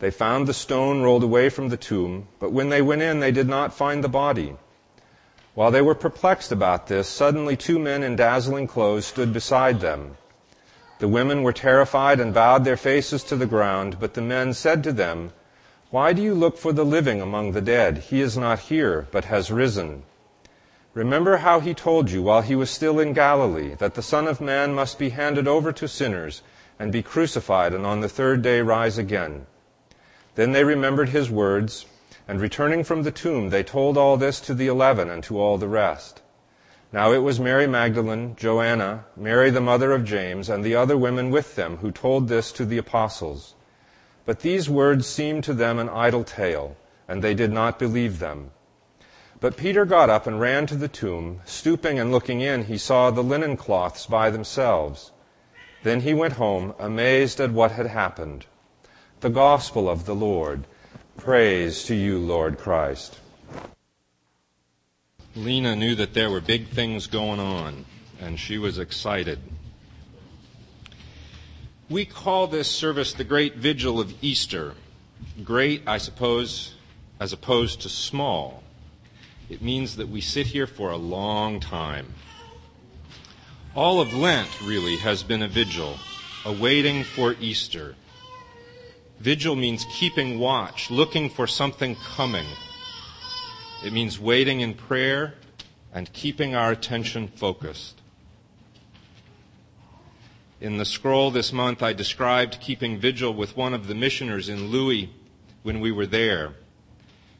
They 0.00 0.10
found 0.10 0.46
the 0.46 0.54
stone 0.54 1.02
rolled 1.02 1.24
away 1.24 1.48
from 1.48 1.70
the 1.70 1.76
tomb, 1.76 2.28
but 2.38 2.52
when 2.52 2.68
they 2.68 2.80
went 2.80 3.02
in, 3.02 3.18
they 3.18 3.32
did 3.32 3.48
not 3.48 3.74
find 3.74 4.04
the 4.04 4.08
body. 4.08 4.56
While 5.54 5.72
they 5.72 5.82
were 5.82 5.96
perplexed 5.96 6.52
about 6.52 6.86
this, 6.86 7.08
suddenly 7.08 7.56
two 7.56 7.80
men 7.80 8.04
in 8.04 8.14
dazzling 8.14 8.68
clothes 8.68 9.06
stood 9.06 9.32
beside 9.32 9.80
them. 9.80 10.16
The 11.00 11.08
women 11.08 11.42
were 11.42 11.52
terrified 11.52 12.20
and 12.20 12.32
bowed 12.32 12.64
their 12.64 12.76
faces 12.76 13.24
to 13.24 13.34
the 13.34 13.46
ground, 13.46 13.98
but 13.98 14.14
the 14.14 14.22
men 14.22 14.54
said 14.54 14.84
to 14.84 14.92
them, 14.92 15.32
Why 15.90 16.12
do 16.12 16.22
you 16.22 16.32
look 16.32 16.58
for 16.58 16.72
the 16.72 16.84
living 16.84 17.20
among 17.20 17.50
the 17.50 17.60
dead? 17.60 17.98
He 17.98 18.20
is 18.20 18.38
not 18.38 18.60
here, 18.70 19.08
but 19.10 19.24
has 19.24 19.50
risen. 19.50 20.04
Remember 20.94 21.38
how 21.38 21.58
he 21.58 21.74
told 21.74 22.10
you 22.10 22.22
while 22.22 22.42
he 22.42 22.54
was 22.54 22.70
still 22.70 23.00
in 23.00 23.14
Galilee 23.14 23.74
that 23.78 23.94
the 23.94 24.02
Son 24.02 24.28
of 24.28 24.40
Man 24.40 24.74
must 24.74 24.96
be 24.96 25.10
handed 25.10 25.48
over 25.48 25.72
to 25.72 25.88
sinners 25.88 26.42
and 26.78 26.92
be 26.92 27.02
crucified 27.02 27.74
and 27.74 27.84
on 27.84 28.00
the 28.00 28.08
third 28.08 28.42
day 28.42 28.60
rise 28.60 28.96
again. 28.96 29.46
Then 30.38 30.52
they 30.52 30.62
remembered 30.62 31.08
his 31.08 31.32
words, 31.32 31.84
and 32.28 32.40
returning 32.40 32.84
from 32.84 33.02
the 33.02 33.10
tomb, 33.10 33.50
they 33.50 33.64
told 33.64 33.98
all 33.98 34.16
this 34.16 34.38
to 34.42 34.54
the 34.54 34.68
eleven 34.68 35.10
and 35.10 35.20
to 35.24 35.40
all 35.40 35.58
the 35.58 35.66
rest. 35.66 36.22
Now 36.92 37.10
it 37.10 37.24
was 37.24 37.40
Mary 37.40 37.66
Magdalene, 37.66 38.36
Joanna, 38.36 39.04
Mary 39.16 39.50
the 39.50 39.60
mother 39.60 39.90
of 39.90 40.04
James, 40.04 40.48
and 40.48 40.62
the 40.62 40.76
other 40.76 40.96
women 40.96 41.32
with 41.32 41.56
them 41.56 41.78
who 41.78 41.90
told 41.90 42.28
this 42.28 42.52
to 42.52 42.64
the 42.64 42.78
apostles. 42.78 43.56
But 44.26 44.38
these 44.38 44.70
words 44.70 45.08
seemed 45.08 45.42
to 45.42 45.54
them 45.54 45.80
an 45.80 45.88
idle 45.88 46.22
tale, 46.22 46.76
and 47.08 47.20
they 47.20 47.34
did 47.34 47.50
not 47.50 47.80
believe 47.80 48.20
them. 48.20 48.52
But 49.40 49.56
Peter 49.56 49.84
got 49.84 50.08
up 50.08 50.28
and 50.28 50.40
ran 50.40 50.68
to 50.68 50.76
the 50.76 50.86
tomb. 50.86 51.40
Stooping 51.46 51.98
and 51.98 52.12
looking 52.12 52.42
in, 52.42 52.66
he 52.66 52.78
saw 52.78 53.10
the 53.10 53.24
linen 53.24 53.56
cloths 53.56 54.06
by 54.06 54.30
themselves. 54.30 55.10
Then 55.82 56.02
he 56.02 56.14
went 56.14 56.34
home, 56.34 56.74
amazed 56.78 57.40
at 57.40 57.50
what 57.50 57.72
had 57.72 57.88
happened 57.88 58.46
the 59.20 59.30
gospel 59.30 59.88
of 59.88 60.06
the 60.06 60.14
Lord. 60.14 60.64
Praise 61.16 61.82
to 61.84 61.94
you, 61.94 62.18
Lord 62.18 62.56
Christ. 62.56 63.18
Lena 65.34 65.74
knew 65.74 65.96
that 65.96 66.14
there 66.14 66.30
were 66.30 66.40
big 66.40 66.68
things 66.68 67.08
going 67.08 67.40
on, 67.40 67.84
and 68.20 68.38
she 68.38 68.58
was 68.58 68.78
excited. 68.78 69.40
We 71.90 72.04
call 72.04 72.46
this 72.46 72.68
service 72.68 73.12
the 73.12 73.24
Great 73.24 73.56
Vigil 73.56 73.98
of 73.98 74.14
Easter. 74.22 74.74
Great, 75.42 75.82
I 75.86 75.98
suppose, 75.98 76.74
as 77.18 77.32
opposed 77.32 77.80
to 77.82 77.88
small. 77.88 78.62
It 79.50 79.62
means 79.62 79.96
that 79.96 80.08
we 80.08 80.20
sit 80.20 80.46
here 80.46 80.66
for 80.66 80.90
a 80.90 80.96
long 80.96 81.58
time. 81.58 82.14
All 83.74 84.00
of 84.00 84.14
Lent, 84.14 84.60
really, 84.62 84.96
has 84.98 85.24
been 85.24 85.42
a 85.42 85.48
vigil, 85.48 85.96
a 86.44 86.52
waiting 86.52 87.02
for 87.02 87.34
Easter. 87.40 87.96
Vigil 89.20 89.56
means 89.56 89.84
keeping 89.92 90.38
watch, 90.38 90.90
looking 90.90 91.28
for 91.28 91.46
something 91.46 91.96
coming. 91.96 92.46
It 93.84 93.92
means 93.92 94.18
waiting 94.18 94.60
in 94.60 94.74
prayer 94.74 95.34
and 95.92 96.12
keeping 96.12 96.54
our 96.54 96.70
attention 96.70 97.28
focused. 97.28 98.00
In 100.60 100.76
the 100.76 100.84
scroll 100.84 101.30
this 101.30 101.52
month, 101.52 101.82
I 101.82 101.92
described 101.92 102.60
keeping 102.60 102.98
vigil 102.98 103.32
with 103.32 103.56
one 103.56 103.74
of 103.74 103.86
the 103.86 103.94
missioners 103.94 104.48
in 104.48 104.68
Lui 104.68 105.10
when 105.62 105.80
we 105.80 105.92
were 105.92 106.06
there. 106.06 106.54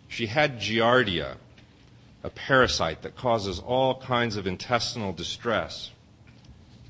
She 0.06 0.26
had 0.26 0.60
giardia, 0.60 1.36
a 2.22 2.30
parasite 2.30 3.02
that 3.02 3.16
causes 3.16 3.58
all 3.58 4.00
kinds 4.00 4.36
of 4.36 4.46
intestinal 4.46 5.12
distress. 5.12 5.90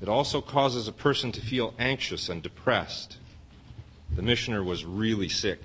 It 0.01 0.07
also 0.07 0.41
causes 0.41 0.87
a 0.87 0.93
person 0.93 1.31
to 1.33 1.41
feel 1.41 1.73
anxious 1.77 2.29
and 2.29 2.41
depressed. 2.41 3.17
The 4.15 4.21
missioner 4.21 4.63
was 4.63 4.85
really 4.85 5.29
sick. 5.29 5.61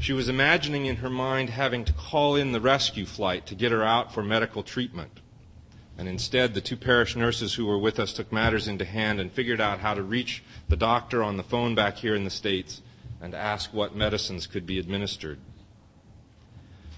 She 0.00 0.12
was 0.12 0.28
imagining 0.28 0.86
in 0.86 0.96
her 0.96 1.10
mind 1.10 1.50
having 1.50 1.84
to 1.84 1.92
call 1.92 2.34
in 2.34 2.52
the 2.52 2.60
rescue 2.60 3.04
flight 3.04 3.46
to 3.46 3.54
get 3.54 3.72
her 3.72 3.84
out 3.84 4.14
for 4.14 4.22
medical 4.22 4.62
treatment. 4.62 5.20
And 5.98 6.08
instead, 6.08 6.54
the 6.54 6.62
two 6.62 6.78
parish 6.78 7.14
nurses 7.14 7.54
who 7.54 7.66
were 7.66 7.78
with 7.78 8.00
us 8.00 8.14
took 8.14 8.32
matters 8.32 8.66
into 8.66 8.86
hand 8.86 9.20
and 9.20 9.30
figured 9.30 9.60
out 9.60 9.80
how 9.80 9.92
to 9.92 10.02
reach 10.02 10.42
the 10.68 10.76
doctor 10.76 11.22
on 11.22 11.36
the 11.36 11.42
phone 11.42 11.74
back 11.74 11.96
here 11.96 12.14
in 12.14 12.24
the 12.24 12.30
States 12.30 12.80
and 13.20 13.34
ask 13.34 13.74
what 13.74 13.94
medicines 13.94 14.46
could 14.46 14.64
be 14.64 14.78
administered. 14.78 15.38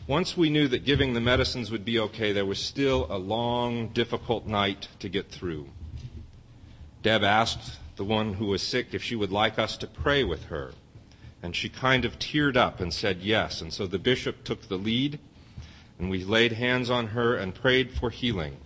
Once 0.07 0.37
we 0.37 0.51
knew 0.51 0.69
that 0.69 0.85
giving 0.85 1.15
the 1.15 1.21
medicines 1.21 1.71
would 1.73 1.85
be 1.85 1.99
okay, 1.99 2.33
there 2.33 2.47
was 2.47 2.61
still 2.61 3.09
a 3.11 3.19
long, 3.19 3.89
difficult 3.89 4.47
night 4.47 4.87
to 5.01 5.09
get 5.09 5.31
through. 5.31 5.69
Deb 7.03 7.25
asked 7.25 7.79
the 7.97 8.05
one 8.05 8.35
who 8.35 8.47
was 8.47 8.63
sick, 8.63 8.89
if 8.93 9.03
she 9.03 9.17
would 9.17 9.33
like 9.33 9.59
us 9.59 9.77
to 9.79 9.87
pray 9.87 10.25
with 10.25 10.45
her. 10.47 10.73
And 11.43 11.55
she 11.55 11.69
kind 11.69 12.05
of 12.05 12.19
teared 12.19 12.57
up 12.57 12.81
and 12.81 12.93
said 12.93 13.21
yes. 13.21 13.61
And 13.61 13.73
so 13.73 13.87
the 13.87 13.99
bishop 13.99 14.45
took 14.45 14.69
the 14.69 14.77
lead, 14.77 15.19
and 15.99 16.09
we 16.09 16.25
laid 16.25 16.53
hands 16.53 16.89
on 16.89 17.09
her 17.09 17.37
and 17.37 17.55
prayed 17.55 17.91
for 17.91 18.11
healing. 18.11 18.57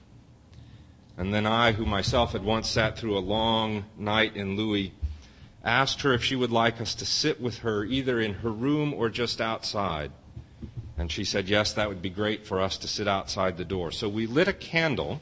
And 1.17 1.33
then 1.33 1.47
I, 1.47 1.73
who 1.73 1.87
myself 1.87 2.33
had 2.33 2.45
once 2.45 2.69
sat 2.69 2.99
through 2.99 3.17
a 3.17 3.21
long 3.21 3.87
night 3.97 4.37
in 4.37 4.57
Lui, 4.57 4.93
asked 5.65 6.03
her 6.03 6.13
if 6.13 6.23
she 6.23 6.37
would 6.37 6.53
like 6.53 6.81
us 6.81 6.95
to 6.95 7.07
sit 7.07 7.41
with 7.41 7.59
her 7.59 7.85
either 7.85 8.21
in 8.21 8.35
her 8.35 8.51
room 8.51 8.93
or 8.93 9.09
just 9.09 9.41
outside. 9.41 10.13
And 10.99 11.11
she 11.11 11.25
said, 11.25 11.49
yes, 11.49 11.73
that 11.73 11.89
would 11.89 12.01
be 12.01 12.11
great 12.11 12.47
for 12.47 12.61
us 12.61 12.77
to 12.79 12.89
sit 12.89 13.09
outside 13.09 13.57
the 13.57 13.65
door. 13.65 13.91
So 13.91 14.09
we 14.09 14.27
lit 14.27 14.49
a 14.49 14.53
candle 14.53 15.21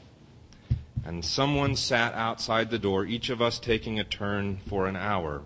and 1.05 1.23
someone 1.23 1.75
sat 1.75 2.15
outside 2.15 2.71
the 2.71 2.79
door, 2.79 3.05
each 3.05 3.29
of 3.29 3.41
us 3.41 3.59
taking 3.59 3.99
a 3.99 4.03
turn 4.03 4.57
for 4.67 4.87
an 4.87 4.95
hour, 4.95 5.43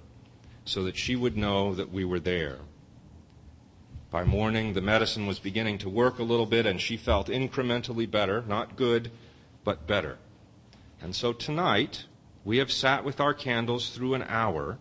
so 0.64 0.84
that 0.84 0.98
she 0.98 1.18
would 1.18 1.36
know 1.36 1.76
that 1.76 1.92
we 1.92 2.06
were 2.06 2.20
there. 2.20 2.60
By 4.10 4.24
morning, 4.24 4.74
the 4.74 4.82
medicine 4.82 5.28
was 5.28 5.38
beginning 5.38 5.78
to 5.80 5.90
work 5.90 6.18
a 6.18 6.24
little 6.24 6.46
bit, 6.46 6.66
and 6.66 6.80
she 6.80 6.96
felt 6.96 7.28
incrementally 7.28 8.10
better, 8.10 8.44
not 8.48 8.78
good, 8.78 9.12
but 9.64 9.86
better. 9.86 10.18
And 11.02 11.14
so 11.14 11.34
tonight, 11.34 12.06
we 12.46 12.58
have 12.58 12.72
sat 12.72 13.04
with 13.04 13.20
our 13.20 13.34
candles 13.34 13.90
through 13.90 14.14
an 14.14 14.24
hour 14.24 14.80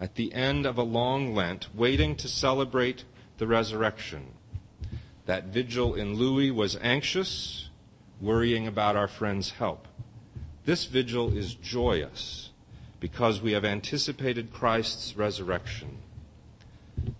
at 0.00 0.14
the 0.14 0.32
end 0.32 0.66
of 0.66 0.78
a 0.78 0.82
long 0.82 1.34
Lent, 1.34 1.68
waiting 1.74 2.16
to 2.16 2.28
celebrate 2.28 3.04
the 3.38 3.46
resurrection. 3.46 4.32
That 5.26 5.44
vigil 5.44 5.94
in 5.94 6.14
Lui 6.14 6.50
was 6.50 6.76
anxious, 6.80 7.68
worrying 8.20 8.66
about 8.66 8.96
our 8.96 9.08
friend's 9.08 9.50
help. 9.50 9.86
This 10.64 10.86
vigil 10.86 11.36
is 11.36 11.54
joyous 11.54 12.50
because 13.00 13.42
we 13.42 13.52
have 13.52 13.64
anticipated 13.64 14.52
Christ's 14.52 15.16
resurrection. 15.16 15.98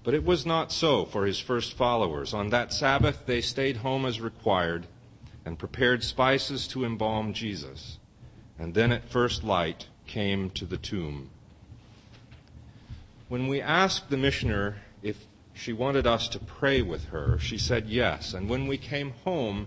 But 0.03 0.15
it 0.15 0.25
was 0.25 0.47
not 0.47 0.73
so 0.73 1.05
for 1.05 1.27
his 1.27 1.39
first 1.39 1.77
followers. 1.77 2.33
On 2.33 2.51
that 2.51 2.73
Sabbath, 2.73 3.27
they 3.27 3.41
stayed 3.41 3.79
home 3.79 4.07
as 4.07 4.21
required 4.21 4.87
and 5.45 5.59
prepared 5.59 6.03
spices 6.03 6.67
to 6.69 6.85
embalm 6.85 7.35
Jesus. 7.35 7.99
And 8.59 8.73
then 8.73 8.93
at 8.93 9.11
first 9.11 9.45
light 9.45 9.89
came 10.07 10.49
to 10.51 10.65
the 10.65 10.77
tomb. 10.77 11.31
When 13.29 13.49
we 13.49 13.61
asked 13.61 14.11
the 14.11 14.17
missioner 14.17 14.77
if 15.03 15.27
she 15.53 15.73
wanted 15.73 16.07
us 16.07 16.29
to 16.29 16.39
pray 16.39 16.83
with 16.83 17.07
her, 17.07 17.39
she 17.39 17.59
said 17.59 17.89
yes. 17.89 18.33
And 18.33 18.49
when 18.49 18.67
we 18.67 18.79
came 18.79 19.11
home, 19.25 19.67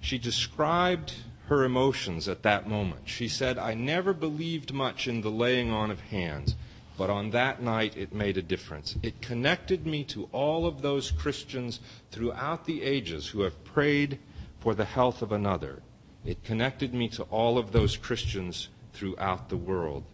she 0.00 0.18
described 0.18 1.14
her 1.48 1.64
emotions 1.64 2.28
at 2.28 2.42
that 2.42 2.68
moment. 2.68 3.02
She 3.04 3.28
said, 3.28 3.58
I 3.58 3.74
never 3.74 4.12
believed 4.12 4.72
much 4.72 5.08
in 5.08 5.20
the 5.20 5.30
laying 5.30 5.70
on 5.70 5.90
of 5.90 6.00
hands, 6.00 6.54
but 6.96 7.10
on 7.10 7.30
that 7.30 7.62
night 7.62 7.96
it 7.96 8.14
made 8.14 8.36
a 8.36 8.42
difference. 8.42 8.96
It 9.02 9.20
connected 9.20 9.86
me 9.86 10.04
to 10.04 10.28
all 10.32 10.66
of 10.66 10.82
those 10.82 11.10
Christians 11.10 11.80
throughout 12.10 12.64
the 12.64 12.82
ages 12.82 13.28
who 13.28 13.42
have 13.42 13.64
prayed 13.64 14.18
for 14.60 14.74
the 14.74 14.84
health 14.84 15.22
of 15.22 15.32
another. 15.32 15.82
It 16.24 16.44
connected 16.44 16.94
me 16.94 17.08
to 17.10 17.24
all 17.24 17.58
of 17.58 17.72
those 17.72 17.96
Christians 17.96 18.68
throughout 18.92 19.48
the 19.48 19.56
world. 19.56 20.04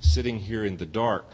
Sitting 0.00 0.40
here 0.40 0.64
in 0.64 0.78
the 0.78 0.86
dark, 0.86 1.26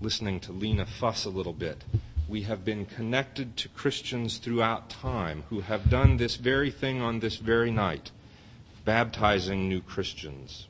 listening 0.00 0.40
to 0.40 0.52
Lena 0.52 0.86
fuss 0.86 1.26
a 1.26 1.30
little 1.30 1.52
bit, 1.52 1.84
we 2.28 2.42
have 2.42 2.64
been 2.64 2.84
connected 2.84 3.56
to 3.56 3.68
Christians 3.68 4.38
throughout 4.38 4.90
time 4.90 5.44
who 5.48 5.60
have 5.60 5.88
done 5.88 6.16
this 6.16 6.36
very 6.36 6.70
thing 6.70 7.00
on 7.00 7.20
this 7.20 7.36
very 7.36 7.70
night, 7.70 8.10
baptizing 8.84 9.68
new 9.68 9.80
Christians. 9.80 10.66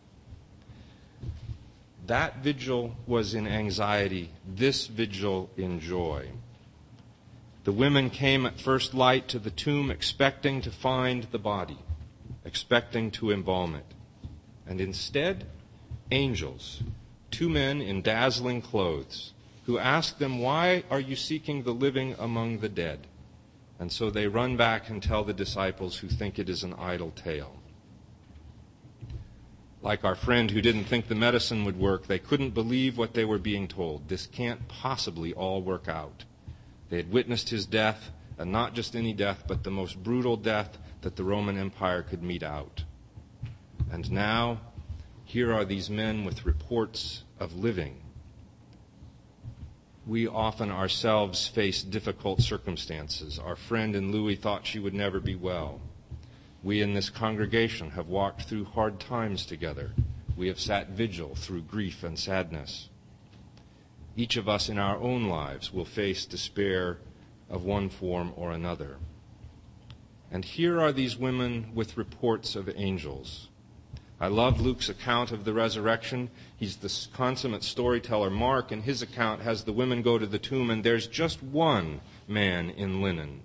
That 2.06 2.38
vigil 2.38 2.94
was 3.06 3.34
in 3.34 3.48
anxiety, 3.48 4.30
this 4.46 4.86
vigil 4.86 5.50
in 5.56 5.80
joy. 5.80 6.28
The 7.64 7.72
women 7.72 8.10
came 8.10 8.46
at 8.46 8.60
first 8.60 8.94
light 8.94 9.26
to 9.28 9.38
the 9.38 9.50
tomb 9.50 9.90
expecting 9.90 10.60
to 10.62 10.70
find 10.70 11.24
the 11.24 11.38
body, 11.38 11.78
expecting 12.44 13.10
to 13.12 13.32
embalm 13.32 13.74
it. 13.74 13.86
And 14.68 14.80
instead, 14.80 15.46
angels, 16.12 16.82
two 17.30 17.48
men 17.48 17.80
in 17.80 18.02
dazzling 18.02 18.62
clothes, 18.62 19.32
who 19.66 19.78
ask 19.78 20.18
them, 20.18 20.38
Why 20.38 20.84
are 20.90 21.00
you 21.00 21.16
seeking 21.16 21.62
the 21.62 21.74
living 21.74 22.14
among 22.18 22.60
the 22.60 22.68
dead? 22.68 23.08
And 23.78 23.92
so 23.92 24.10
they 24.10 24.28
run 24.28 24.56
back 24.56 24.88
and 24.88 25.02
tell 25.02 25.24
the 25.24 25.34
disciples 25.34 25.98
who 25.98 26.08
think 26.08 26.38
it 26.38 26.48
is 26.48 26.62
an 26.62 26.74
idle 26.74 27.10
tale. 27.10 27.56
Like 29.82 30.04
our 30.04 30.14
friend 30.14 30.50
who 30.50 30.62
didn't 30.62 30.84
think 30.84 31.08
the 31.08 31.14
medicine 31.14 31.64
would 31.64 31.78
work, 31.78 32.06
they 32.06 32.18
couldn't 32.18 32.54
believe 32.54 32.96
what 32.96 33.14
they 33.14 33.24
were 33.24 33.38
being 33.38 33.68
told. 33.68 34.08
This 34.08 34.26
can't 34.26 34.66
possibly 34.68 35.34
all 35.34 35.60
work 35.60 35.88
out. 35.88 36.24
They 36.88 36.96
had 36.96 37.12
witnessed 37.12 37.50
his 37.50 37.66
death, 37.66 38.10
and 38.38 38.50
not 38.50 38.74
just 38.74 38.94
any 38.94 39.12
death, 39.12 39.44
but 39.46 39.64
the 39.64 39.70
most 39.70 40.02
brutal 40.02 40.36
death 40.36 40.78
that 41.02 41.16
the 41.16 41.24
Roman 41.24 41.58
Empire 41.58 42.02
could 42.02 42.22
mete 42.22 42.42
out. 42.42 42.84
And 43.90 44.10
now, 44.10 44.60
here 45.24 45.52
are 45.52 45.64
these 45.64 45.90
men 45.90 46.24
with 46.24 46.46
reports 46.46 47.24
of 47.38 47.56
living 47.56 48.00
we 50.06 50.28
often 50.28 50.70
ourselves 50.70 51.48
face 51.48 51.82
difficult 51.82 52.40
circumstances. 52.40 53.40
Our 53.40 53.56
friend 53.56 53.96
in 53.96 54.12
Lui 54.12 54.36
thought 54.36 54.66
she 54.66 54.78
would 54.78 54.94
never 54.94 55.18
be 55.18 55.34
well. 55.34 55.80
We 56.62 56.80
in 56.80 56.94
this 56.94 57.10
congregation 57.10 57.90
have 57.90 58.06
walked 58.06 58.42
through 58.42 58.66
hard 58.66 59.00
times 59.00 59.44
together. 59.44 59.90
We 60.36 60.46
have 60.46 60.60
sat 60.60 60.90
vigil 60.90 61.34
through 61.34 61.62
grief 61.62 62.04
and 62.04 62.16
sadness. 62.16 62.88
Each 64.16 64.36
of 64.36 64.48
us 64.48 64.68
in 64.68 64.78
our 64.78 64.96
own 64.96 65.24
lives 65.24 65.72
will 65.72 65.84
face 65.84 66.24
despair 66.24 66.98
of 67.50 67.64
one 67.64 67.88
form 67.88 68.32
or 68.36 68.52
another. 68.52 68.96
And 70.30 70.44
here 70.44 70.80
are 70.80 70.92
these 70.92 71.16
women 71.16 71.72
with 71.74 71.96
reports 71.96 72.54
of 72.54 72.70
angels. 72.76 73.48
I 74.18 74.28
love 74.28 74.60
Luke's 74.60 74.88
account 74.88 75.30
of 75.30 75.44
the 75.44 75.52
resurrection. 75.52 76.30
He's 76.56 76.76
the 76.76 77.08
consummate 77.14 77.62
storyteller. 77.62 78.30
Mark, 78.30 78.72
in 78.72 78.82
his 78.82 79.02
account, 79.02 79.42
has 79.42 79.64
the 79.64 79.74
women 79.74 80.00
go 80.00 80.16
to 80.16 80.26
the 80.26 80.38
tomb, 80.38 80.70
and 80.70 80.82
there's 80.82 81.06
just 81.06 81.42
one 81.42 82.00
man 82.26 82.70
in 82.70 83.02
linen. 83.02 83.42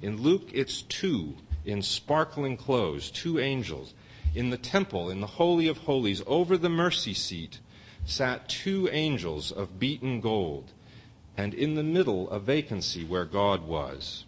In 0.00 0.22
Luke, 0.22 0.48
it's 0.52 0.82
two 0.82 1.34
in 1.64 1.82
sparkling 1.82 2.56
clothes, 2.56 3.10
two 3.10 3.40
angels. 3.40 3.94
In 4.34 4.50
the 4.50 4.58
temple, 4.58 5.10
in 5.10 5.20
the 5.20 5.26
Holy 5.26 5.66
of 5.66 5.78
Holies, 5.78 6.22
over 6.26 6.56
the 6.56 6.68
mercy 6.68 7.14
seat, 7.14 7.58
sat 8.04 8.48
two 8.48 8.88
angels 8.90 9.50
of 9.50 9.78
beaten 9.78 10.20
gold, 10.20 10.72
and 11.36 11.52
in 11.52 11.74
the 11.74 11.82
middle, 11.82 12.30
a 12.30 12.38
vacancy 12.38 13.04
where 13.04 13.24
God 13.24 13.66
was. 13.66 14.24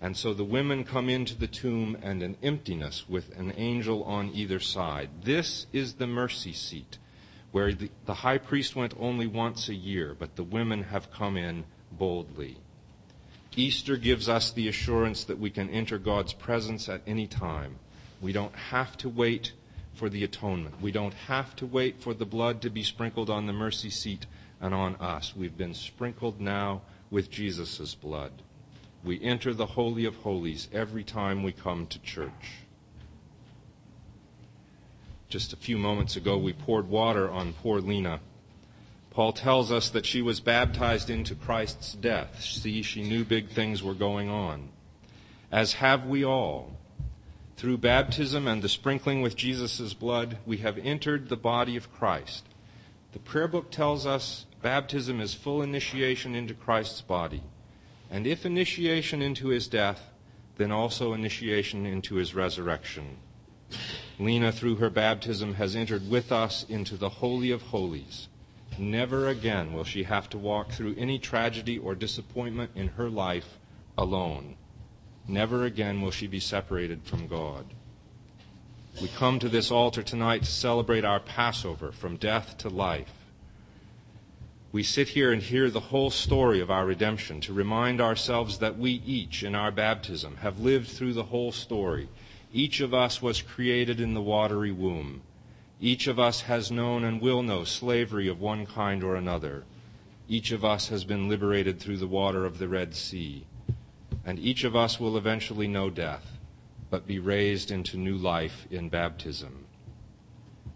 And 0.00 0.16
so 0.16 0.32
the 0.32 0.44
women 0.44 0.84
come 0.84 1.10
into 1.10 1.34
the 1.34 1.46
tomb 1.46 1.96
and 2.02 2.22
an 2.22 2.36
emptiness 2.42 3.04
with 3.08 3.36
an 3.36 3.52
angel 3.56 4.02
on 4.04 4.30
either 4.34 4.58
side. 4.58 5.10
This 5.24 5.66
is 5.72 5.94
the 5.94 6.06
mercy 6.06 6.54
seat, 6.54 6.96
where 7.52 7.74
the, 7.74 7.90
the, 8.06 8.14
high 8.14 8.38
priest 8.38 8.74
went 8.74 8.94
only 8.98 9.26
once 9.26 9.68
a 9.68 9.74
year, 9.74 10.16
but 10.18 10.36
the 10.36 10.42
women 10.42 10.84
have 10.84 11.12
come 11.12 11.36
in 11.36 11.64
boldly. 11.92 12.56
Easter 13.56 13.96
gives 13.98 14.28
us 14.28 14.52
the 14.52 14.68
assurance 14.68 15.24
that 15.24 15.38
we 15.38 15.50
can 15.50 15.68
enter 15.68 15.98
God's 15.98 16.32
presence 16.32 16.88
at 16.88 17.02
any 17.06 17.26
time. 17.26 17.76
We 18.22 18.32
don't 18.32 18.54
have 18.54 18.96
to 18.98 19.08
wait 19.08 19.52
for 19.92 20.08
the 20.08 20.24
atonement. 20.24 20.80
We 20.80 20.92
don't 20.92 21.14
have 21.14 21.54
to 21.56 21.66
wait 21.66 22.00
for 22.00 22.14
the 22.14 22.24
blood 22.24 22.62
to 22.62 22.70
be 22.70 22.82
sprinkled 22.82 23.28
on 23.28 23.46
the 23.46 23.52
mercy 23.52 23.90
seat 23.90 24.24
and 24.60 24.72
on 24.72 24.96
us. 24.96 25.34
We've 25.36 25.56
been 25.56 25.74
sprinkled 25.74 26.40
now 26.40 26.82
with 27.10 27.30
Jesus' 27.30 27.94
blood. 27.94 28.32
We 29.02 29.22
enter 29.22 29.54
the 29.54 29.66
Holy 29.66 30.04
of 30.04 30.16
Holies 30.16 30.68
every 30.72 31.04
time 31.04 31.42
we 31.42 31.52
come 31.52 31.86
to 31.86 31.98
church. 32.02 32.64
Just 35.28 35.52
a 35.52 35.56
few 35.56 35.78
moments 35.78 36.16
ago, 36.16 36.36
we 36.36 36.52
poured 36.52 36.88
water 36.88 37.30
on 37.30 37.52
poor 37.52 37.80
Lena. 37.80 38.20
Paul 39.10 39.32
tells 39.32 39.72
us 39.72 39.88
that 39.90 40.06
she 40.06 40.22
was 40.22 40.40
baptized 40.40 41.08
into 41.08 41.34
Christ's 41.34 41.94
death. 41.94 42.42
See, 42.42 42.82
she 42.82 43.02
knew 43.02 43.24
big 43.24 43.48
things 43.48 43.82
were 43.82 43.94
going 43.94 44.28
on. 44.28 44.68
As 45.50 45.74
have 45.74 46.06
we 46.06 46.24
all. 46.24 46.76
Through 47.56 47.78
baptism 47.78 48.46
and 48.46 48.62
the 48.62 48.68
sprinkling 48.68 49.22
with 49.22 49.36
Jesus' 49.36 49.94
blood, 49.94 50.38
we 50.46 50.58
have 50.58 50.78
entered 50.78 51.28
the 51.28 51.36
body 51.36 51.76
of 51.76 51.92
Christ. 51.92 52.44
The 53.12 53.18
prayer 53.18 53.48
book 53.48 53.70
tells 53.70 54.06
us 54.06 54.46
baptism 54.62 55.20
is 55.20 55.34
full 55.34 55.60
initiation 55.60 56.34
into 56.34 56.54
Christ's 56.54 57.00
body. 57.00 57.42
And 58.10 58.26
if 58.26 58.44
initiation 58.44 59.22
into 59.22 59.48
his 59.48 59.68
death, 59.68 60.10
then 60.56 60.72
also 60.72 61.14
initiation 61.14 61.86
into 61.86 62.16
his 62.16 62.34
resurrection. 62.34 63.18
Lena, 64.18 64.50
through 64.50 64.76
her 64.76 64.90
baptism, 64.90 65.54
has 65.54 65.76
entered 65.76 66.10
with 66.10 66.32
us 66.32 66.66
into 66.68 66.96
the 66.96 67.08
Holy 67.08 67.50
of 67.50 67.62
Holies. 67.62 68.28
Never 68.76 69.28
again 69.28 69.72
will 69.72 69.84
she 69.84 70.02
have 70.02 70.28
to 70.30 70.38
walk 70.38 70.72
through 70.72 70.96
any 70.98 71.18
tragedy 71.18 71.78
or 71.78 71.94
disappointment 71.94 72.72
in 72.74 72.88
her 72.88 73.08
life 73.08 73.58
alone. 73.96 74.56
Never 75.28 75.64
again 75.64 76.00
will 76.00 76.10
she 76.10 76.26
be 76.26 76.40
separated 76.40 77.04
from 77.04 77.28
God. 77.28 77.64
We 79.00 79.08
come 79.08 79.38
to 79.38 79.48
this 79.48 79.70
altar 79.70 80.02
tonight 80.02 80.42
to 80.42 80.50
celebrate 80.50 81.04
our 81.04 81.20
Passover 81.20 81.92
from 81.92 82.16
death 82.16 82.58
to 82.58 82.68
life 82.68 83.19
we 84.72 84.82
sit 84.84 85.08
here 85.08 85.32
and 85.32 85.42
hear 85.42 85.68
the 85.68 85.80
whole 85.80 86.10
story 86.10 86.60
of 86.60 86.70
our 86.70 86.86
redemption 86.86 87.40
to 87.40 87.52
remind 87.52 88.00
ourselves 88.00 88.58
that 88.58 88.78
we 88.78 89.02
each, 89.04 89.42
in 89.42 89.56
our 89.56 89.72
baptism, 89.72 90.36
have 90.36 90.60
lived 90.60 90.88
through 90.88 91.12
the 91.12 91.24
whole 91.24 91.50
story. 91.50 92.08
Each 92.52 92.80
of 92.80 92.94
us 92.94 93.20
was 93.20 93.42
created 93.42 94.00
in 94.00 94.14
the 94.14 94.22
watery 94.22 94.70
womb. 94.70 95.22
Each 95.80 96.06
of 96.06 96.20
us 96.20 96.42
has 96.42 96.70
known 96.70 97.02
and 97.02 97.20
will 97.20 97.42
know 97.42 97.64
slavery 97.64 98.28
of 98.28 98.40
one 98.40 98.64
kind 98.64 99.02
or 99.02 99.16
another. 99.16 99.64
Each 100.28 100.52
of 100.52 100.64
us 100.64 100.88
has 100.88 101.02
been 101.04 101.28
liberated 101.28 101.80
through 101.80 101.96
the 101.96 102.06
water 102.06 102.44
of 102.44 102.58
the 102.58 102.68
Red 102.68 102.94
Sea. 102.94 103.46
And 104.24 104.38
each 104.38 104.62
of 104.62 104.76
us 104.76 105.00
will 105.00 105.16
eventually 105.16 105.66
know 105.66 105.90
death, 105.90 106.38
but 106.90 107.08
be 107.08 107.18
raised 107.18 107.72
into 107.72 107.96
new 107.96 108.16
life 108.16 108.68
in 108.70 108.88
baptism. 108.88 109.59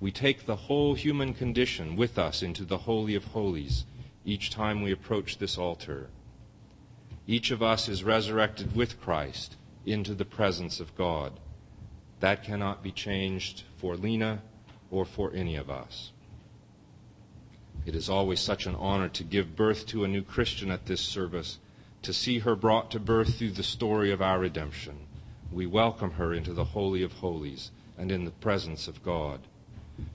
We 0.04 0.12
take 0.12 0.44
the 0.44 0.68
whole 0.68 0.92
human 0.92 1.32
condition 1.32 1.96
with 1.96 2.18
us 2.18 2.42
into 2.42 2.66
the 2.66 2.76
Holy 2.76 3.14
of 3.14 3.24
Holies 3.24 3.86
each 4.22 4.50
time 4.50 4.82
we 4.82 4.92
approach 4.92 5.38
this 5.38 5.56
altar. 5.56 6.10
Each 7.26 7.50
of 7.50 7.62
us 7.62 7.88
is 7.88 8.04
resurrected 8.04 8.76
with 8.76 9.00
Christ 9.00 9.56
into 9.86 10.14
the 10.14 10.26
presence 10.26 10.78
of 10.78 10.94
God. 10.94 11.40
That 12.20 12.44
cannot 12.44 12.82
be 12.82 12.92
changed 12.92 13.62
for 13.78 13.96
Lena 13.96 14.42
or 14.90 15.06
for 15.06 15.32
any 15.32 15.56
of 15.56 15.70
us. 15.70 16.12
It 17.86 17.94
is 17.94 18.10
always 18.10 18.40
such 18.40 18.66
an 18.66 18.74
honor 18.74 19.08
to 19.08 19.24
give 19.24 19.56
birth 19.56 19.86
to 19.86 20.04
a 20.04 20.08
new 20.08 20.22
Christian 20.22 20.70
at 20.70 20.84
this 20.84 21.00
service, 21.00 21.60
to 22.02 22.12
see 22.12 22.40
her 22.40 22.54
brought 22.54 22.90
to 22.90 23.00
birth 23.00 23.38
through 23.38 23.52
the 23.52 23.62
story 23.62 24.12
of 24.12 24.20
our 24.20 24.38
redemption. 24.38 25.06
We 25.50 25.64
welcome 25.64 26.10
her 26.10 26.34
into 26.34 26.52
the 26.52 26.64
Holy 26.76 27.02
of 27.02 27.14
Holies 27.14 27.70
and 27.96 28.12
in 28.12 28.26
the 28.26 28.32
presence 28.32 28.86
of 28.86 29.02
God. 29.02 29.40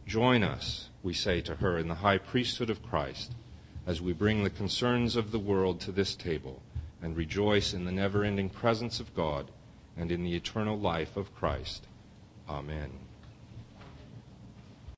Join 0.06 0.44
us, 0.44 0.90
we 1.04 1.14
say 1.14 1.42
to 1.42 1.56
her, 1.56 1.78
in 1.78 1.88
the 1.88 1.96
high 1.96 2.18
priesthood 2.18 2.70
of 2.70 2.84
Christ 2.84 3.34
as 3.86 4.02
we 4.02 4.14
bring 4.14 4.44
the 4.44 4.50
concerns 4.50 5.16
of 5.16 5.32
the 5.32 5.40
world 5.40 5.80
to 5.82 5.92
this 5.92 6.16
table 6.16 6.62
and 7.02 7.16
rejoice 7.16 7.74
in 7.74 7.86
the 7.86 7.92
never 7.92 8.24
ending 8.24 8.50
presence 8.50 9.00
of 9.00 9.16
God 9.16 9.50
and 9.98 10.12
in 10.12 10.24
the 10.24 10.36
eternal 10.36 10.78
life 10.78 11.18
of 11.18 11.34
Christ. 11.36 11.88
Amen. 12.48 13.09